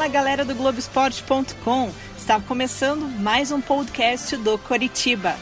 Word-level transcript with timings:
Fala 0.00 0.08
galera 0.08 0.46
do 0.46 0.54
Globoesporte.com. 0.54 1.90
Está 2.16 2.40
começando 2.40 3.02
mais 3.20 3.52
um 3.52 3.60
podcast 3.60 4.34
do 4.38 4.56
Coritiba. 4.56 5.36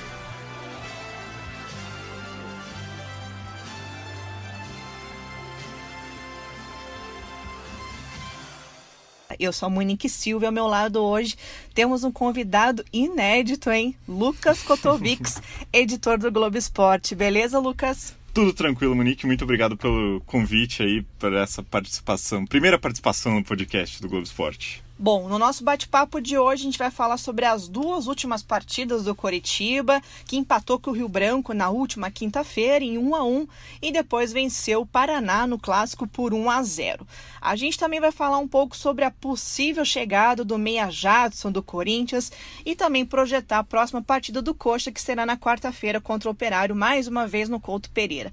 Eu 9.38 9.52
sou 9.52 9.68
a 9.68 9.70
Monique 9.70 10.08
Silva 10.08 10.46
ao 10.46 10.52
meu 10.52 10.66
lado 10.66 11.04
hoje 11.04 11.36
temos 11.72 12.02
um 12.02 12.10
convidado 12.10 12.84
inédito, 12.92 13.70
hein? 13.70 13.96
Lucas 14.08 14.60
Kotovics, 14.60 15.40
editor 15.72 16.18
do 16.18 16.32
Globo 16.32 16.58
Esporte. 16.58 17.14
Beleza, 17.14 17.60
Lucas? 17.60 18.12
Tudo 18.38 18.52
tranquilo, 18.52 18.94
Monique. 18.94 19.26
Muito 19.26 19.42
obrigado 19.42 19.76
pelo 19.76 20.20
convite 20.24 20.80
aí, 20.80 21.02
por 21.18 21.32
essa 21.32 21.60
participação, 21.60 22.46
primeira 22.46 22.78
participação 22.78 23.34
no 23.34 23.42
podcast 23.42 24.00
do 24.00 24.08
Globo 24.08 24.22
Esporte. 24.22 24.80
Bom, 25.00 25.28
no 25.28 25.38
nosso 25.38 25.62
bate-papo 25.62 26.20
de 26.20 26.36
hoje 26.36 26.62
a 26.62 26.64
gente 26.64 26.78
vai 26.78 26.90
falar 26.90 27.18
sobre 27.18 27.44
as 27.44 27.68
duas 27.68 28.08
últimas 28.08 28.42
partidas 28.42 29.04
do 29.04 29.14
Coritiba, 29.14 30.02
que 30.24 30.36
empatou 30.36 30.76
com 30.76 30.90
o 30.90 30.92
Rio 30.92 31.08
Branco 31.08 31.54
na 31.54 31.70
última 31.70 32.10
quinta-feira 32.10 32.84
em 32.84 32.98
1 32.98 33.14
a 33.14 33.22
1 33.22 33.46
e 33.80 33.92
depois 33.92 34.32
venceu 34.32 34.80
o 34.80 34.86
Paraná 34.86 35.46
no 35.46 35.56
clássico 35.56 36.04
por 36.04 36.34
1 36.34 36.50
a 36.50 36.62
0. 36.64 37.06
A 37.40 37.54
gente 37.54 37.78
também 37.78 38.00
vai 38.00 38.10
falar 38.10 38.38
um 38.38 38.48
pouco 38.48 38.76
sobre 38.76 39.04
a 39.04 39.10
possível 39.12 39.84
chegada 39.84 40.44
do 40.44 40.58
Meia 40.58 40.90
Jadson 40.90 41.52
do 41.52 41.62
Corinthians 41.62 42.32
e 42.66 42.74
também 42.74 43.06
projetar 43.06 43.60
a 43.60 43.64
próxima 43.64 44.02
partida 44.02 44.42
do 44.42 44.52
Coxa, 44.52 44.90
que 44.90 45.00
será 45.00 45.24
na 45.24 45.36
quarta-feira 45.36 46.00
contra 46.00 46.28
o 46.28 46.32
Operário, 46.32 46.74
mais 46.74 47.06
uma 47.06 47.24
vez 47.24 47.48
no 47.48 47.60
Couto 47.60 47.88
Pereira. 47.90 48.32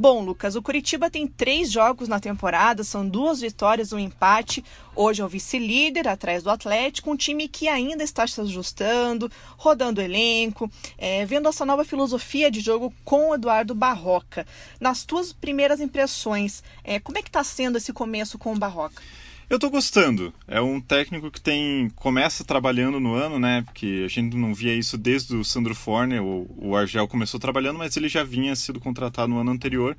Bom, 0.00 0.22
Lucas, 0.22 0.54
o 0.54 0.62
Curitiba 0.62 1.10
tem 1.10 1.26
três 1.26 1.72
jogos 1.72 2.06
na 2.06 2.20
temporada, 2.20 2.84
são 2.84 3.04
duas 3.04 3.40
vitórias, 3.40 3.92
um 3.92 3.98
empate. 3.98 4.64
Hoje 4.94 5.20
é 5.20 5.24
o 5.24 5.28
vice-líder, 5.28 6.06
atrás 6.06 6.44
do 6.44 6.50
Atlético, 6.50 7.10
um 7.10 7.16
time 7.16 7.48
que 7.48 7.66
ainda 7.66 8.04
está 8.04 8.24
se 8.24 8.40
ajustando, 8.40 9.28
rodando 9.56 10.00
o 10.00 10.04
elenco, 10.04 10.70
é, 10.96 11.26
vendo 11.26 11.48
essa 11.48 11.66
nova 11.66 11.84
filosofia 11.84 12.48
de 12.48 12.60
jogo 12.60 12.94
com 13.04 13.30
o 13.30 13.34
Eduardo 13.34 13.74
Barroca. 13.74 14.46
Nas 14.80 15.04
tuas 15.04 15.32
primeiras 15.32 15.80
impressões, 15.80 16.62
é, 16.84 17.00
como 17.00 17.18
é 17.18 17.20
que 17.22 17.28
está 17.28 17.42
sendo 17.42 17.76
esse 17.76 17.92
começo 17.92 18.38
com 18.38 18.52
o 18.52 18.56
Barroca? 18.56 19.02
Eu 19.50 19.58
tô 19.58 19.70
gostando. 19.70 20.30
É 20.46 20.60
um 20.60 20.78
técnico 20.78 21.30
que 21.30 21.40
tem 21.40 21.88
começa 21.96 22.44
trabalhando 22.44 23.00
no 23.00 23.14
ano, 23.14 23.38
né? 23.38 23.62
Porque 23.62 24.02
a 24.04 24.08
gente 24.08 24.36
não 24.36 24.52
via 24.52 24.74
isso 24.74 24.98
desde 24.98 25.34
o 25.34 25.42
Sandro 25.42 25.74
Forne. 25.74 26.20
O, 26.20 26.46
o 26.58 26.76
Argel 26.76 27.08
começou 27.08 27.40
trabalhando, 27.40 27.78
mas 27.78 27.96
ele 27.96 28.10
já 28.10 28.22
vinha 28.22 28.54
sido 28.54 28.78
contratado 28.78 29.32
no 29.32 29.38
ano 29.38 29.50
anterior. 29.50 29.96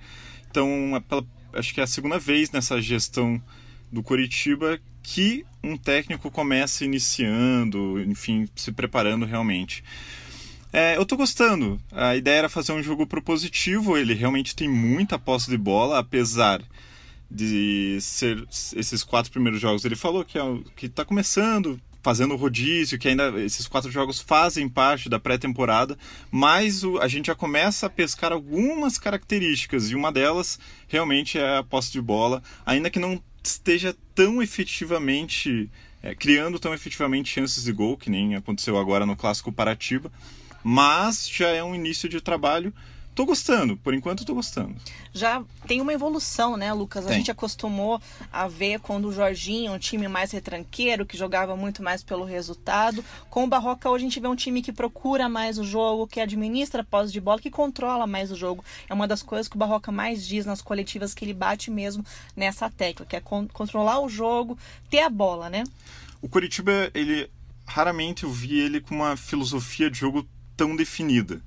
Então, 0.51 0.95
é 0.95 0.99
pela, 0.99 1.25
acho 1.53 1.73
que 1.73 1.81
é 1.81 1.83
a 1.83 1.87
segunda 1.87 2.19
vez 2.19 2.51
nessa 2.51 2.79
gestão 2.79 3.41
do 3.91 4.03
Coritiba 4.03 4.79
que 5.01 5.43
um 5.63 5.75
técnico 5.75 6.29
começa 6.29 6.85
iniciando, 6.85 7.99
enfim, 8.01 8.47
se 8.55 8.71
preparando 8.71 9.25
realmente. 9.25 9.83
É, 10.71 10.95
eu 10.95 11.05
tô 11.07 11.17
gostando. 11.17 11.81
A 11.91 12.15
ideia 12.15 12.37
era 12.37 12.49
fazer 12.49 12.71
um 12.73 12.83
jogo 12.83 13.07
propositivo. 13.07 13.97
Ele 13.97 14.13
realmente 14.13 14.55
tem 14.55 14.69
muita 14.69 15.17
posse 15.17 15.49
de 15.49 15.57
bola, 15.57 15.97
apesar 15.97 16.61
de 17.29 17.99
ser 18.01 18.43
esses 18.49 19.03
quatro 19.03 19.31
primeiros 19.31 19.61
jogos. 19.61 19.85
Ele 19.85 19.95
falou 19.95 20.25
que 20.25 20.37
é, 20.37 20.43
está 20.81 21.05
começando, 21.05 21.79
fazendo 22.01 22.35
rodízio, 22.35 22.97
que 22.97 23.07
ainda 23.07 23.39
esses 23.41 23.67
quatro 23.67 23.91
jogos 23.91 24.19
fazem 24.19 24.67
parte 24.67 25.09
da 25.09 25.19
pré-temporada, 25.19 25.97
mas 26.31 26.83
o, 26.83 26.97
a 26.99 27.07
gente 27.07 27.27
já 27.27 27.35
começa 27.35 27.85
a 27.85 27.89
pescar 27.89 28.31
algumas 28.31 28.97
características 28.97 29.91
e 29.91 29.95
uma 29.95 30.11
delas 30.11 30.59
realmente 30.87 31.37
é 31.37 31.57
a 31.57 31.63
posse 31.63 31.91
de 31.91 32.01
bola, 32.01 32.41
ainda 32.65 32.89
que 32.89 32.99
não 32.99 33.21
esteja 33.43 33.95
tão 34.15 34.41
efetivamente 34.41 35.69
é, 36.01 36.15
criando 36.15 36.59
tão 36.59 36.73
efetivamente 36.73 37.29
chances 37.29 37.63
de 37.63 37.71
gol 37.71 37.97
que 37.97 38.09
nem 38.09 38.35
aconteceu 38.35 38.77
agora 38.77 39.05
no 39.05 39.15
clássico 39.15 39.51
Paratiba, 39.51 40.11
mas 40.63 41.29
já 41.29 41.49
é 41.49 41.63
um 41.63 41.75
início 41.75 42.09
de 42.09 42.21
trabalho 42.21 42.73
tô 43.19 43.25
gostando, 43.25 43.75
por 43.75 43.93
enquanto 43.93 44.23
tô 44.23 44.33
gostando. 44.33 44.73
Já 45.11 45.43
tem 45.67 45.81
uma 45.81 45.91
evolução, 45.91 46.55
né, 46.55 46.71
Lucas? 46.71 47.05
A 47.05 47.11
gente 47.11 47.29
acostumou 47.29 48.01
a 48.31 48.47
ver 48.47 48.79
quando 48.79 49.09
o 49.09 49.11
Jorginho, 49.11 49.73
um 49.73 49.77
time 49.77 50.07
mais 50.07 50.31
retranqueiro, 50.31 51.05
que 51.05 51.17
jogava 51.17 51.53
muito 51.53 51.83
mais 51.83 52.01
pelo 52.01 52.23
resultado. 52.23 53.03
Com 53.29 53.43
o 53.43 53.47
Barroca 53.47 53.89
hoje 53.89 54.05
a 54.05 54.07
gente 54.07 54.21
vê 54.21 54.27
um 54.29 54.37
time 54.37 54.61
que 54.61 54.71
procura 54.71 55.27
mais 55.27 55.57
o 55.57 55.65
jogo, 55.65 56.07
que 56.07 56.21
administra 56.21 56.81
a 56.81 56.85
posse 56.85 57.11
de 57.11 57.19
bola, 57.19 57.41
que 57.41 57.51
controla 57.51 58.07
mais 58.07 58.31
o 58.31 58.37
jogo. 58.37 58.63
É 58.87 58.93
uma 58.93 59.05
das 59.05 59.21
coisas 59.21 59.49
que 59.49 59.57
o 59.57 59.59
Barroca 59.59 59.91
mais 59.91 60.25
diz 60.25 60.45
nas 60.45 60.61
coletivas 60.61 61.13
que 61.13 61.25
ele 61.25 61.33
bate 61.33 61.69
mesmo 61.69 62.05
nessa 62.37 62.69
tecla, 62.69 63.05
que 63.05 63.17
é 63.17 63.19
con 63.19 63.49
controlar 63.49 63.99
o 63.99 64.07
jogo, 64.07 64.57
ter 64.89 65.01
a 65.01 65.09
bola, 65.09 65.49
né? 65.49 65.65
O 66.21 66.29
Curitiba, 66.29 66.89
ele 66.93 67.29
raramente 67.65 68.23
eu 68.23 68.31
vi 68.31 68.61
ele 68.61 68.79
com 68.79 68.95
uma 68.95 69.17
filosofia 69.17 69.91
de 69.91 69.99
jogo 69.99 70.25
tão 70.55 70.73
definida. 70.73 71.41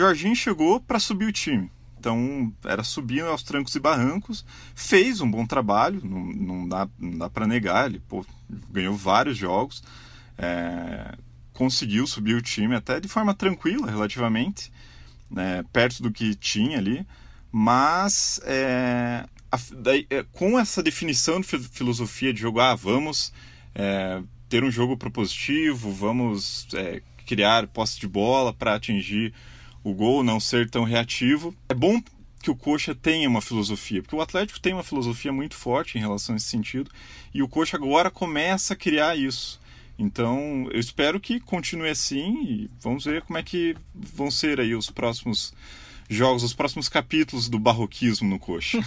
Jorginho 0.00 0.34
chegou 0.34 0.80
para 0.80 0.98
subir 0.98 1.26
o 1.26 1.32
time. 1.32 1.70
Então, 1.98 2.50
era 2.64 2.82
subindo 2.82 3.26
aos 3.26 3.42
trancos 3.42 3.74
e 3.74 3.78
barrancos, 3.78 4.44
fez 4.74 5.20
um 5.20 5.30
bom 5.30 5.44
trabalho, 5.46 6.00
não, 6.02 6.24
não 6.24 6.68
dá, 6.68 6.88
não 6.98 7.18
dá 7.18 7.28
para 7.28 7.46
negar, 7.46 7.90
ele 7.90 8.00
pô, 8.08 8.24
ganhou 8.70 8.96
vários 8.96 9.36
jogos, 9.36 9.82
é, 10.38 11.14
conseguiu 11.52 12.06
subir 12.06 12.34
o 12.34 12.40
time 12.40 12.74
até 12.74 12.98
de 12.98 13.06
forma 13.06 13.34
tranquila, 13.34 13.90
relativamente, 13.90 14.72
né, 15.30 15.62
perto 15.74 16.02
do 16.02 16.10
que 16.10 16.34
tinha 16.34 16.78
ali, 16.78 17.06
mas 17.52 18.40
é, 18.44 19.26
a, 19.52 19.58
daí, 19.74 20.06
é, 20.08 20.24
com 20.32 20.58
essa 20.58 20.82
definição 20.82 21.38
de 21.38 21.46
filosofia 21.46 22.32
de 22.32 22.40
jogo, 22.40 22.60
ah, 22.60 22.74
vamos 22.74 23.30
é, 23.74 24.22
ter 24.48 24.64
um 24.64 24.70
jogo 24.70 24.96
propositivo, 24.96 25.92
vamos 25.92 26.66
é, 26.72 27.02
criar 27.26 27.66
posse 27.66 28.00
de 28.00 28.08
bola 28.08 28.54
para 28.54 28.74
atingir 28.74 29.34
o 29.82 29.92
gol, 29.92 30.22
não 30.22 30.38
ser 30.38 30.68
tão 30.68 30.84
reativo. 30.84 31.54
É 31.68 31.74
bom 31.74 32.00
que 32.42 32.50
o 32.50 32.56
Coxa 32.56 32.94
tenha 32.94 33.28
uma 33.28 33.42
filosofia, 33.42 34.02
porque 34.02 34.16
o 34.16 34.20
Atlético 34.20 34.60
tem 34.60 34.72
uma 34.72 34.82
filosofia 34.82 35.32
muito 35.32 35.54
forte 35.54 35.98
em 35.98 36.00
relação 36.00 36.34
a 36.34 36.36
esse 36.36 36.46
sentido, 36.46 36.90
e 37.34 37.42
o 37.42 37.48
Coxa 37.48 37.76
agora 37.76 38.10
começa 38.10 38.72
a 38.72 38.76
criar 38.76 39.16
isso. 39.16 39.60
Então, 39.98 40.66
eu 40.72 40.80
espero 40.80 41.20
que 41.20 41.38
continue 41.38 41.90
assim 41.90 42.42
e 42.42 42.70
vamos 42.80 43.04
ver 43.04 43.20
como 43.20 43.38
é 43.38 43.42
que 43.42 43.76
vão 43.94 44.30
ser 44.30 44.58
aí 44.58 44.74
os 44.74 44.88
próximos 44.88 45.52
jogos, 46.10 46.42
os 46.42 46.52
próximos 46.52 46.88
capítulos 46.88 47.48
do 47.48 47.56
barroquismo 47.56 48.28
no 48.28 48.38
coxa. 48.38 48.78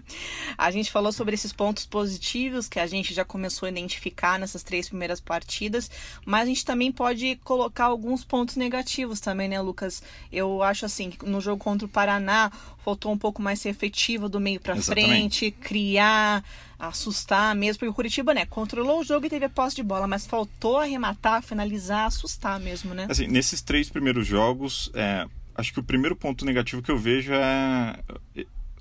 a 0.58 0.70
gente 0.70 0.90
falou 0.92 1.10
sobre 1.10 1.34
esses 1.34 1.50
pontos 1.50 1.86
positivos 1.86 2.68
que 2.68 2.78
a 2.78 2.86
gente 2.86 3.14
já 3.14 3.24
começou 3.24 3.66
a 3.66 3.70
identificar 3.70 4.38
nessas 4.38 4.62
três 4.62 4.86
primeiras 4.86 5.18
partidas, 5.18 5.90
mas 6.26 6.42
a 6.42 6.46
gente 6.46 6.64
também 6.66 6.92
pode 6.92 7.36
colocar 7.42 7.86
alguns 7.86 8.22
pontos 8.24 8.56
negativos 8.56 9.20
também, 9.20 9.48
né, 9.48 9.58
Lucas? 9.60 10.02
Eu 10.30 10.62
acho 10.62 10.84
assim, 10.84 11.10
que 11.10 11.24
no 11.24 11.40
jogo 11.40 11.64
contra 11.64 11.86
o 11.86 11.88
Paraná 11.88 12.52
faltou 12.84 13.10
um 13.10 13.18
pouco 13.18 13.40
mais 13.40 13.60
ser 13.60 13.70
efetivo 13.70 14.28
do 14.28 14.38
meio 14.38 14.60
para 14.60 14.76
frente, 14.76 15.50
criar, 15.50 16.44
assustar 16.78 17.54
mesmo, 17.54 17.80
porque 17.80 17.90
o 17.90 17.94
Curitiba, 17.94 18.34
né, 18.34 18.44
controlou 18.44 19.00
o 19.00 19.04
jogo 19.04 19.26
e 19.26 19.30
teve 19.30 19.46
a 19.46 19.48
posse 19.48 19.76
de 19.76 19.82
bola, 19.82 20.06
mas 20.06 20.26
faltou 20.26 20.78
arrematar, 20.78 21.42
finalizar, 21.42 22.06
assustar 22.06 22.60
mesmo, 22.60 22.94
né? 22.94 23.06
Assim, 23.08 23.26
nesses 23.26 23.62
três 23.62 23.88
primeiros 23.88 24.26
jogos, 24.26 24.90
é, 24.94 25.26
acho 25.56 25.72
que 25.72 25.80
o 25.80 25.84
primeiro 25.84 26.14
ponto 26.14 26.44
negativo 26.44 26.82
que 26.82 26.90
eu 26.90 26.98
vejo 26.98 27.32
é 27.32 27.98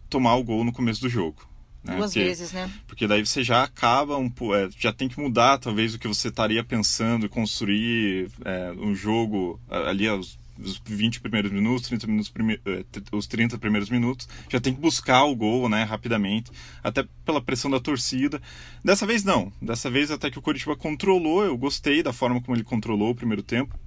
tomar 0.10 0.36
o 0.36 0.44
gol 0.44 0.64
no 0.64 0.74
começo 0.74 1.02
do 1.02 1.10
jogo. 1.10 1.48
Né? 1.84 1.98
Duas 1.98 2.12
porque, 2.12 2.24
vezes, 2.24 2.52
né? 2.52 2.72
Porque 2.88 3.08
daí 3.08 3.26
você 3.26 3.44
já 3.44 3.64
acaba, 3.64 4.18
um, 4.18 4.32
é, 4.54 4.70
já 4.78 4.92
tem 4.92 5.08
que 5.08 5.20
mudar 5.20 5.60
talvez 5.60 5.94
o 5.94 6.00
que 6.00 6.08
você 6.08 6.30
estaria 6.30 6.64
pensando, 6.64 7.30
construir 7.30 8.30
é, 8.44 8.72
um 8.72 8.96
jogo 8.96 9.60
ali 9.70 10.08
aos 10.08 10.38
os 10.58 10.82
20 10.86 11.20
primeiros 11.20 11.52
minutos, 11.52 11.88
30 11.90 12.08
minutos 12.08 12.30
prime... 12.30 12.60
É, 12.66 12.86
os 13.12 13.28
30 13.28 13.58
primeiros 13.58 13.90
minutos, 13.90 14.28
já 14.50 14.60
tem 14.60 14.74
que 14.74 14.80
buscar 14.80 15.26
o 15.26 15.36
gol, 15.36 15.68
né, 15.68 15.84
rapidamente, 15.84 16.52
até 16.84 17.06
pela 17.26 17.42
pressão 17.42 17.70
da 17.70 17.80
torcida. 17.80 18.42
Dessa 18.84 19.06
vez 19.06 19.24
não, 19.24 19.52
dessa 19.62 19.90
vez 19.90 20.12
até 20.12 20.32
que 20.32 20.40
o 20.40 20.42
Curitiba 20.42 20.76
controlou, 20.76 21.44
eu 21.44 21.58
gostei 21.58 22.02
da 22.02 22.14
forma 22.14 22.42
como 22.42 22.56
ele 22.56 22.64
controlou 22.64 23.10
o 23.12 23.16
primeiro 23.16 23.44
tempo 23.44 23.78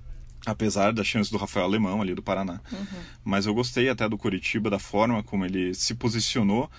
apesar 0.51 0.93
da 0.93 1.05
chance 1.05 1.31
do 1.31 1.37
Rafael 1.37 1.67
Alemão 1.67 2.01
ali 2.01 2.15
do 2.15 2.23
Paraná. 2.23 2.61
Uhum. 2.73 3.01
Mas 3.25 3.47
eu 3.47 3.55
gostei 3.55 3.89
até 3.89 4.09
do 4.09 4.17
Curitiba, 4.17 4.71
da 4.71 4.79
forma 4.79 5.23
como 5.23 5.45
ele 5.45 5.75
se 5.75 5.95
posicionou. 5.95 6.71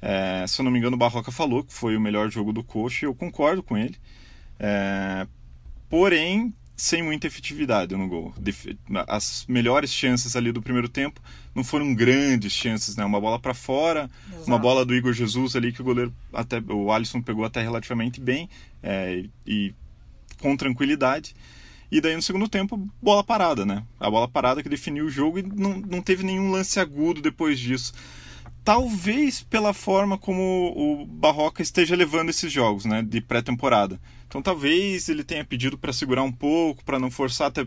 É, 0.00 0.44
se 0.46 0.60
eu 0.60 0.64
não 0.64 0.70
me 0.70 0.78
engano, 0.78 0.96
o 0.96 0.98
Barroca 0.98 1.30
falou 1.30 1.62
que 1.62 1.72
foi 1.72 1.96
o 1.96 2.00
melhor 2.00 2.30
jogo 2.30 2.52
do 2.52 2.64
Coxa 2.64 3.04
e 3.04 3.06
eu 3.06 3.14
concordo 3.14 3.62
com 3.62 3.76
ele. 3.76 3.96
É, 4.58 5.26
porém, 5.90 6.54
sem 6.76 7.02
muita 7.02 7.26
efetividade 7.26 7.94
no 7.94 8.08
gol. 8.08 8.32
As 9.06 9.44
melhores 9.48 9.92
chances 9.92 10.34
ali 10.34 10.52
do 10.52 10.62
primeiro 10.62 10.88
tempo 10.88 11.20
não 11.54 11.62
foram 11.62 11.94
grandes 11.94 12.52
chances, 12.52 12.96
né? 12.96 13.04
Uma 13.04 13.20
bola 13.20 13.38
para 13.38 13.52
fora, 13.52 14.08
Exato. 14.28 14.46
uma 14.46 14.58
bola 14.58 14.86
do 14.86 14.94
Igor 14.94 15.12
Jesus 15.12 15.54
ali 15.54 15.72
que 15.72 15.82
o 15.82 15.84
goleiro 15.84 16.14
até 16.32 16.62
o 16.68 16.90
Alisson 16.92 17.20
pegou 17.20 17.44
até 17.44 17.60
relativamente 17.60 18.20
bem 18.20 18.48
é, 18.82 19.24
e 19.46 19.74
com 20.40 20.56
tranquilidade. 20.56 21.34
E 21.90 22.00
daí 22.00 22.14
no 22.14 22.22
segundo 22.22 22.48
tempo, 22.48 22.88
bola 23.00 23.24
parada, 23.24 23.64
né? 23.64 23.82
A 23.98 24.10
bola 24.10 24.28
parada 24.28 24.62
que 24.62 24.68
definiu 24.68 25.06
o 25.06 25.10
jogo 25.10 25.38
e 25.38 25.42
não, 25.42 25.78
não 25.78 26.02
teve 26.02 26.22
nenhum 26.22 26.50
lance 26.50 26.78
agudo 26.78 27.22
depois 27.22 27.58
disso. 27.58 27.92
Talvez 28.62 29.42
pela 29.42 29.72
forma 29.72 30.18
como 30.18 30.74
o 30.76 31.06
Barroca 31.06 31.62
esteja 31.62 31.96
levando 31.96 32.28
esses 32.28 32.52
jogos, 32.52 32.84
né? 32.84 33.02
De 33.02 33.20
pré-temporada. 33.20 33.98
Então 34.26 34.42
talvez 34.42 35.08
ele 35.08 35.24
tenha 35.24 35.44
pedido 35.44 35.78
para 35.78 35.92
segurar 35.92 36.22
um 36.22 36.32
pouco, 36.32 36.84
para 36.84 36.98
não 36.98 37.10
forçar 37.10 37.48
até 37.48 37.66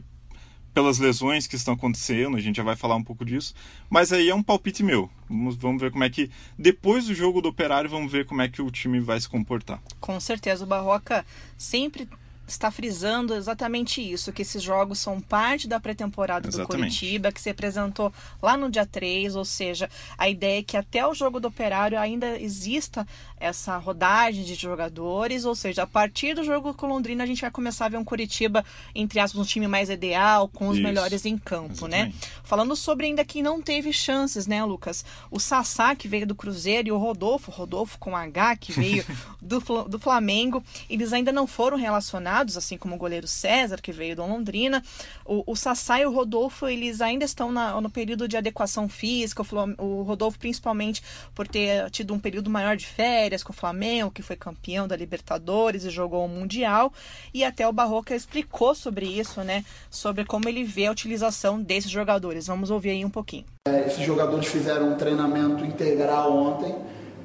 pelas 0.73 0.99
lesões 0.99 1.47
que 1.47 1.55
estão 1.55 1.73
acontecendo, 1.73 2.37
a 2.37 2.39
gente 2.39 2.55
já 2.55 2.63
vai 2.63 2.75
falar 2.75 2.95
um 2.95 3.03
pouco 3.03 3.25
disso. 3.25 3.53
Mas 3.89 4.13
aí 4.13 4.29
é 4.29 4.35
um 4.35 4.43
palpite 4.43 4.83
meu. 4.83 5.09
Vamos, 5.27 5.55
vamos 5.55 5.81
ver 5.81 5.91
como 5.91 6.03
é 6.03 6.09
que. 6.09 6.29
Depois 6.57 7.07
do 7.07 7.13
jogo 7.13 7.41
do 7.41 7.49
Operário, 7.49 7.89
vamos 7.89 8.11
ver 8.11 8.25
como 8.25 8.41
é 8.41 8.47
que 8.47 8.61
o 8.61 8.71
time 8.71 8.99
vai 8.99 9.19
se 9.19 9.27
comportar. 9.27 9.81
Com 9.99 10.19
certeza, 10.19 10.63
o 10.63 10.67
Barroca 10.67 11.25
sempre 11.57 12.07
está 12.51 12.69
frisando 12.69 13.33
exatamente 13.33 14.01
isso, 14.01 14.33
que 14.33 14.41
esses 14.41 14.61
jogos 14.61 14.99
são 14.99 15.21
parte 15.21 15.67
da 15.67 15.79
pré-temporada 15.79 16.49
do 16.49 16.67
Curitiba, 16.67 17.31
que 17.31 17.41
se 17.41 17.49
apresentou 17.49 18.13
lá 18.41 18.57
no 18.57 18.69
dia 18.69 18.85
3, 18.85 19.35
ou 19.35 19.45
seja, 19.45 19.89
a 20.17 20.29
ideia 20.29 20.59
é 20.59 20.63
que 20.63 20.75
até 20.75 21.05
o 21.07 21.13
jogo 21.13 21.39
do 21.39 21.47
Operário 21.47 21.97
ainda 21.97 22.39
exista 22.39 23.07
essa 23.39 23.77
rodagem 23.77 24.43
de 24.43 24.55
jogadores, 24.55 25.45
ou 25.45 25.55
seja, 25.55 25.83
a 25.83 25.87
partir 25.87 26.35
do 26.35 26.43
jogo 26.43 26.73
com 26.73 26.87
Londrina 26.87 27.23
a 27.23 27.27
gente 27.27 27.41
vai 27.41 27.51
começar 27.51 27.85
a 27.85 27.89
ver 27.89 27.97
um 27.97 28.03
Curitiba, 28.03 28.63
entre 28.93 29.19
aspas, 29.19 29.39
um 29.39 29.45
time 29.45 29.67
mais 29.67 29.89
ideal, 29.89 30.47
com 30.47 30.67
os 30.67 30.77
isso. 30.77 30.83
melhores 30.83 31.25
em 31.25 31.37
campo, 31.37 31.87
né? 31.87 32.01
exatamente. 32.01 32.13
né? 32.13 32.41
Falando 32.43 32.75
sobre 32.75 33.05
ainda 33.05 33.23
quem 33.23 33.41
não 33.41 33.61
teve 33.61 33.93
chances, 33.93 34.47
né, 34.47 34.63
Lucas? 34.63 35.05
O 35.29 35.39
Sassá, 35.39 35.95
que 35.95 36.07
veio 36.07 36.25
do 36.25 36.35
Cruzeiro, 36.35 36.87
e 36.87 36.91
o 36.91 36.97
Rodolfo, 36.97 37.51
Rodolfo 37.51 37.97
com 37.99 38.15
H, 38.15 38.57
que 38.57 38.71
veio 38.71 39.05
do, 39.41 39.59
do 39.87 39.99
Flamengo, 39.99 40.63
eles 40.89 41.13
ainda 41.13 41.31
não 41.31 41.47
foram 41.47 41.77
relacionados 41.77 42.40
assim 42.57 42.77
como 42.77 42.95
o 42.95 42.97
goleiro 42.97 43.27
César, 43.27 43.81
que 43.81 43.91
veio 43.91 44.15
do 44.15 44.25
Londrina. 44.25 44.83
O, 45.25 45.43
o 45.51 45.55
Sassá 45.55 45.99
e 45.99 46.05
o 46.05 46.11
Rodolfo, 46.11 46.67
eles 46.67 47.01
ainda 47.01 47.25
estão 47.25 47.51
na, 47.51 47.79
no 47.79 47.89
período 47.89 48.27
de 48.27 48.37
adequação 48.37 48.89
física. 48.89 49.43
O, 49.77 49.83
o 49.83 50.03
Rodolfo, 50.03 50.39
principalmente, 50.39 51.03
por 51.35 51.47
ter 51.47 51.89
tido 51.91 52.13
um 52.13 52.19
período 52.19 52.49
maior 52.49 52.75
de 52.75 52.85
férias 52.85 53.43
com 53.43 53.53
o 53.53 53.55
Flamengo, 53.55 54.11
que 54.11 54.21
foi 54.21 54.35
campeão 54.35 54.87
da 54.87 54.95
Libertadores 54.95 55.85
e 55.85 55.89
jogou 55.89 56.25
o 56.25 56.29
Mundial. 56.29 56.91
E 57.33 57.43
até 57.43 57.67
o 57.67 57.73
Barroca 57.73 58.15
explicou 58.15 58.73
sobre 58.75 59.05
isso, 59.05 59.41
né? 59.41 59.63
Sobre 59.89 60.25
como 60.25 60.47
ele 60.49 60.63
vê 60.63 60.87
a 60.87 60.91
utilização 60.91 61.61
desses 61.61 61.89
jogadores. 61.91 62.47
Vamos 62.47 62.71
ouvir 62.71 62.91
aí 62.91 63.05
um 63.05 63.09
pouquinho. 63.09 63.45
É, 63.67 63.87
esses 63.87 64.05
jogadores 64.05 64.47
fizeram 64.47 64.93
um 64.93 64.95
treinamento 64.95 65.63
integral 65.63 66.35
ontem. 66.35 66.75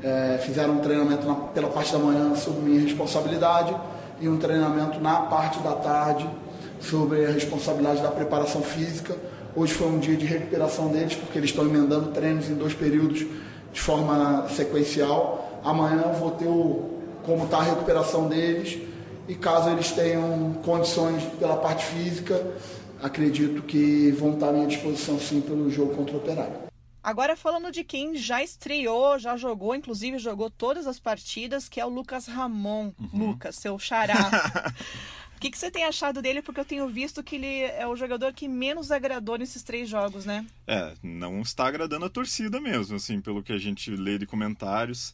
É, 0.02 0.38
fizeram 0.38 0.74
um 0.74 0.80
treinamento 0.80 1.26
na, 1.26 1.34
pela 1.34 1.70
parte 1.70 1.92
da 1.92 1.98
manhã 1.98 2.34
sob 2.36 2.60
minha 2.60 2.80
responsabilidade 2.80 3.74
e 4.20 4.28
um 4.28 4.38
treinamento 4.38 5.00
na 5.00 5.20
parte 5.22 5.58
da 5.60 5.72
tarde 5.72 6.28
sobre 6.80 7.24
a 7.26 7.30
responsabilidade 7.30 8.02
da 8.02 8.10
preparação 8.10 8.62
física. 8.62 9.16
Hoje 9.54 9.72
foi 9.72 9.88
um 9.88 9.98
dia 9.98 10.16
de 10.16 10.26
recuperação 10.26 10.88
deles, 10.88 11.14
porque 11.14 11.38
eles 11.38 11.50
estão 11.50 11.64
emendando 11.64 12.10
treinos 12.12 12.48
em 12.48 12.54
dois 12.54 12.74
períodos 12.74 13.26
de 13.72 13.80
forma 13.80 14.46
sequencial. 14.50 15.60
Amanhã 15.64 16.04
eu 16.06 16.14
vou 16.14 16.30
ter 16.32 16.46
o, 16.46 16.90
como 17.24 17.44
está 17.44 17.58
a 17.58 17.62
recuperação 17.62 18.28
deles 18.28 18.78
e 19.28 19.34
caso 19.34 19.70
eles 19.70 19.90
tenham 19.92 20.54
condições 20.64 21.22
pela 21.38 21.56
parte 21.56 21.84
física, 21.84 22.40
acredito 23.02 23.62
que 23.62 24.10
vão 24.12 24.34
estar 24.34 24.48
à 24.48 24.52
minha 24.52 24.66
disposição 24.66 25.18
sim 25.18 25.40
pelo 25.40 25.70
jogo 25.70 25.94
contra 25.94 26.14
o 26.14 26.18
Operário. 26.18 26.65
Agora 27.06 27.36
falando 27.36 27.70
de 27.70 27.84
quem 27.84 28.16
já 28.16 28.42
estreou, 28.42 29.16
já 29.16 29.36
jogou, 29.36 29.76
inclusive 29.76 30.18
jogou 30.18 30.50
todas 30.50 30.88
as 30.88 30.98
partidas, 30.98 31.68
que 31.68 31.80
é 31.80 31.86
o 31.86 31.88
Lucas 31.88 32.26
Ramon. 32.26 32.92
Uhum. 32.98 33.28
Lucas, 33.28 33.54
seu 33.54 33.78
xará. 33.78 34.16
O 35.36 35.38
que, 35.38 35.50
que, 35.50 35.58
você 35.58 35.70
tem 35.70 35.84
achado 35.84 36.22
dele? 36.22 36.40
Porque 36.40 36.58
eu 36.58 36.64
tenho 36.64 36.88
visto 36.88 37.22
que 37.22 37.36
ele 37.36 37.60
é 37.60 37.86
o 37.86 37.94
jogador 37.94 38.32
que 38.32 38.48
menos 38.48 38.90
agradou 38.90 39.36
nesses 39.36 39.62
três 39.62 39.86
jogos, 39.86 40.24
né? 40.24 40.46
É, 40.66 40.94
não 41.02 41.42
está 41.42 41.66
agradando 41.66 42.06
a 42.06 42.08
torcida 42.08 42.58
mesmo, 42.58 42.96
assim, 42.96 43.20
pelo 43.20 43.42
que 43.42 43.52
a 43.52 43.58
gente 43.58 43.90
lê 43.90 44.16
de 44.16 44.24
comentários. 44.24 45.12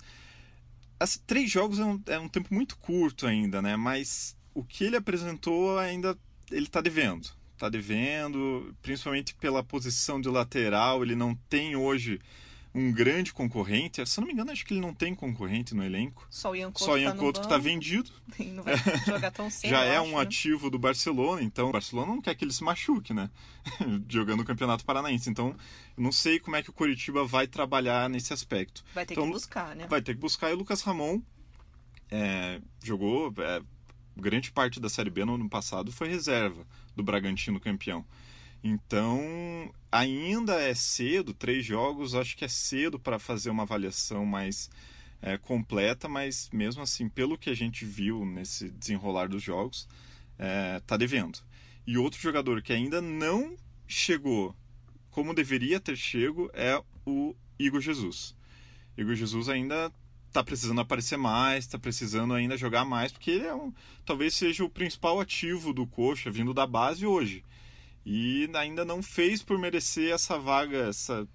As, 1.00 1.16
três 1.16 1.50
jogos 1.50 1.80
é 1.80 1.84
um, 1.84 2.02
é 2.06 2.18
um 2.20 2.28
tempo 2.28 2.54
muito 2.54 2.78
curto 2.78 3.26
ainda, 3.26 3.60
né? 3.60 3.74
Mas 3.74 4.36
o 4.54 4.62
que 4.62 4.84
ele 4.84 4.94
apresentou 4.94 5.76
ainda 5.76 6.16
ele 6.52 6.66
está 6.66 6.80
devendo 6.80 7.28
está 7.62 7.68
devendo, 7.68 8.74
principalmente 8.82 9.34
pela 9.36 9.62
posição 9.62 10.20
de 10.20 10.28
lateral. 10.28 11.04
Ele 11.04 11.14
não 11.14 11.32
tem 11.48 11.76
hoje 11.76 12.20
um 12.74 12.90
grande 12.90 13.32
concorrente. 13.32 14.04
Se 14.04 14.18
não 14.18 14.26
me 14.26 14.32
engano, 14.32 14.50
acho 14.50 14.64
que 14.64 14.74
ele 14.74 14.80
não 14.80 14.92
tem 14.92 15.14
concorrente 15.14 15.72
no 15.72 15.84
elenco. 15.84 16.26
Só 16.28 16.50
o 16.50 16.56
Ian 16.56 16.72
Couto, 16.72 16.84
Só 16.84 16.94
o 16.94 16.98
Ian 16.98 17.16
Couto 17.16 17.40
está 17.40 17.58
vendido. 17.58 18.10
Não 18.52 18.64
vai 18.64 18.74
jogar 19.06 19.30
tão 19.30 19.48
cedo. 19.50 19.70
Já 19.70 19.84
é 19.84 19.98
acho, 19.98 20.10
um 20.10 20.18
ativo 20.18 20.70
do 20.70 20.78
Barcelona, 20.78 21.42
então 21.42 21.68
o 21.68 21.72
Barcelona 21.72 22.08
não 22.08 22.22
quer 22.22 22.34
que 22.34 22.44
ele 22.44 22.52
se 22.52 22.64
machuque, 22.64 23.12
né? 23.12 23.30
Jogando 24.08 24.40
o 24.40 24.44
Campeonato 24.44 24.84
Paranaense. 24.84 25.28
Então, 25.28 25.54
não 25.96 26.10
sei 26.10 26.40
como 26.40 26.56
é 26.56 26.62
que 26.62 26.70
o 26.70 26.72
Curitiba 26.72 27.24
vai 27.24 27.46
trabalhar 27.46 28.08
nesse 28.08 28.32
aspecto. 28.32 28.82
Vai 28.94 29.04
ter 29.04 29.14
então, 29.14 29.26
que 29.26 29.32
buscar, 29.32 29.76
né? 29.76 29.86
Vai 29.86 30.00
ter 30.00 30.14
que 30.14 30.20
buscar. 30.20 30.50
E 30.50 30.54
o 30.54 30.56
Lucas 30.56 30.80
Ramon 30.80 31.20
é, 32.10 32.60
jogou. 32.82 33.32
É, 33.38 33.62
grande 34.16 34.50
parte 34.50 34.80
da 34.80 34.88
Série 34.88 35.10
B 35.10 35.24
no 35.24 35.34
ano 35.34 35.48
passado 35.48 35.92
foi 35.92 36.08
reserva 36.08 36.66
do 36.94 37.02
Bragantino 37.02 37.60
campeão. 37.60 38.04
Então, 38.62 39.20
ainda 39.90 40.60
é 40.60 40.74
cedo, 40.74 41.34
três 41.34 41.64
jogos, 41.64 42.14
acho 42.14 42.36
que 42.36 42.44
é 42.44 42.48
cedo 42.48 42.98
para 42.98 43.18
fazer 43.18 43.50
uma 43.50 43.64
avaliação 43.64 44.24
mais 44.24 44.70
é, 45.20 45.36
completa, 45.36 46.08
mas 46.08 46.48
mesmo 46.52 46.82
assim, 46.82 47.08
pelo 47.08 47.36
que 47.36 47.50
a 47.50 47.54
gente 47.54 47.84
viu 47.84 48.24
nesse 48.24 48.70
desenrolar 48.70 49.28
dos 49.28 49.42
jogos, 49.42 49.88
é, 50.38 50.80
tá 50.86 50.96
devendo. 50.96 51.40
E 51.86 51.98
outro 51.98 52.20
jogador 52.20 52.62
que 52.62 52.72
ainda 52.72 53.00
não 53.02 53.56
chegou 53.86 54.54
como 55.10 55.34
deveria 55.34 55.78
ter 55.78 55.96
chego 55.96 56.50
é 56.54 56.80
o 57.04 57.34
Igor 57.58 57.80
Jesus. 57.80 58.34
Igor 58.96 59.14
Jesus 59.14 59.48
ainda 59.48 59.92
tá 60.32 60.42
precisando 60.42 60.80
aparecer 60.80 61.18
mais, 61.18 61.66
tá 61.66 61.78
precisando 61.78 62.32
ainda 62.32 62.56
jogar 62.56 62.84
mais, 62.84 63.12
porque 63.12 63.30
ele 63.30 63.46
é 63.46 63.54
um, 63.54 63.72
talvez 64.04 64.34
seja 64.34 64.64
o 64.64 64.70
principal 64.70 65.20
ativo 65.20 65.72
do 65.72 65.86
Coxa 65.86 66.30
vindo 66.30 66.54
da 66.54 66.66
base 66.66 67.06
hoje. 67.06 67.44
E 68.04 68.50
ainda 68.54 68.84
não 68.84 69.02
fez 69.02 69.42
por 69.42 69.58
merecer 69.58 70.12
essa 70.12 70.38
vaga, 70.38 70.88
essa 70.88 71.28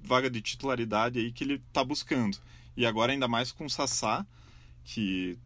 vaga 0.00 0.30
de 0.30 0.40
titularidade 0.40 1.18
aí 1.18 1.32
que 1.32 1.42
ele 1.42 1.62
tá 1.72 1.82
buscando. 1.82 2.38
E 2.76 2.86
agora 2.86 3.12
ainda 3.12 3.26
mais 3.26 3.50
com 3.50 3.64
o 3.64 3.70
Sassá, 3.70 4.24
que 4.84 5.38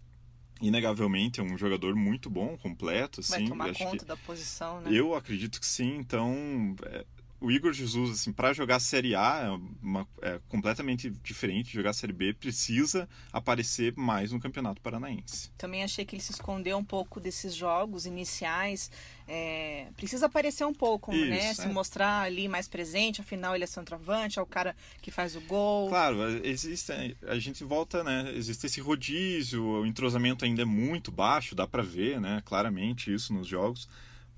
inegavelmente 0.60 1.40
é 1.40 1.42
um 1.42 1.56
jogador 1.56 1.94
muito 1.94 2.28
bom, 2.28 2.56
completo, 2.58 3.20
assim. 3.20 3.32
Vai 3.32 3.48
tomar 3.48 3.74
conta 3.74 4.04
da 4.04 4.16
posição, 4.16 4.80
né? 4.80 4.90
Eu 4.92 5.14
acredito 5.14 5.60
que 5.60 5.66
sim, 5.66 5.96
então 5.96 6.74
é, 6.84 7.04
o 7.40 7.50
Igor 7.50 7.72
Jesus, 7.72 8.10
assim, 8.10 8.32
para 8.32 8.52
jogar 8.52 8.80
Série 8.80 9.14
A 9.14 9.42
é, 9.44 9.50
uma, 9.80 10.06
é, 10.20 10.40
completamente 10.48 11.08
diferente 11.08 11.66
de 11.66 11.74
jogar 11.74 11.92
Série 11.92 12.12
B, 12.12 12.32
precisa 12.32 13.08
aparecer 13.32 13.94
mais 13.96 14.32
no 14.32 14.40
Campeonato 14.40 14.80
Paranaense. 14.80 15.50
Também 15.56 15.84
achei 15.84 16.04
que 16.04 16.16
ele 16.16 16.22
se 16.22 16.32
escondeu 16.32 16.76
um 16.76 16.84
pouco 16.84 17.20
desses 17.20 17.54
jogos 17.54 18.06
iniciais. 18.06 18.90
É, 19.26 19.86
precisa 19.96 20.26
aparecer 20.26 20.64
um 20.64 20.74
pouco, 20.74 21.12
né? 21.12 21.50
Isso, 21.50 21.60
né? 21.60 21.68
Se 21.68 21.68
mostrar 21.68 22.22
ali 22.22 22.48
mais 22.48 22.66
presente, 22.66 23.20
afinal 23.20 23.54
ele 23.54 23.64
é 23.64 23.68
centroavante, 23.68 24.38
é 24.38 24.42
o 24.42 24.46
cara 24.46 24.74
que 25.00 25.10
faz 25.10 25.36
o 25.36 25.40
gol. 25.42 25.88
Claro, 25.88 26.44
existe, 26.44 26.92
a 27.26 27.38
gente 27.38 27.62
volta, 27.62 28.02
né? 28.02 28.32
Existe 28.34 28.66
esse 28.66 28.80
rodízio, 28.80 29.62
o 29.64 29.86
entrosamento 29.86 30.44
ainda 30.44 30.62
é 30.62 30.64
muito 30.64 31.12
baixo, 31.12 31.54
dá 31.54 31.68
para 31.68 31.82
ver, 31.82 32.20
né? 32.20 32.42
Claramente 32.44 33.12
isso 33.12 33.32
nos 33.32 33.46
jogos 33.46 33.88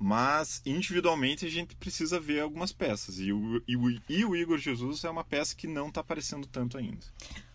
mas 0.00 0.62
individualmente 0.64 1.45
a 1.45 1.50
gente 1.50 1.76
precisa 1.76 2.19
ver 2.19 2.40
algumas 2.40 2.73
peças. 2.73 3.19
E 3.19 3.33
o, 3.33 3.62
e 3.69 3.76
o, 3.76 4.00
e 4.09 4.25
o 4.25 4.35
Igor 4.35 4.57
Jesus 4.57 5.04
é 5.04 5.11
uma 5.11 5.23
peça 5.23 5.54
que 5.54 5.66
não 5.66 5.88
está 5.88 6.00
aparecendo 6.00 6.47
tanto 6.47 6.78
ainda. 6.78 7.04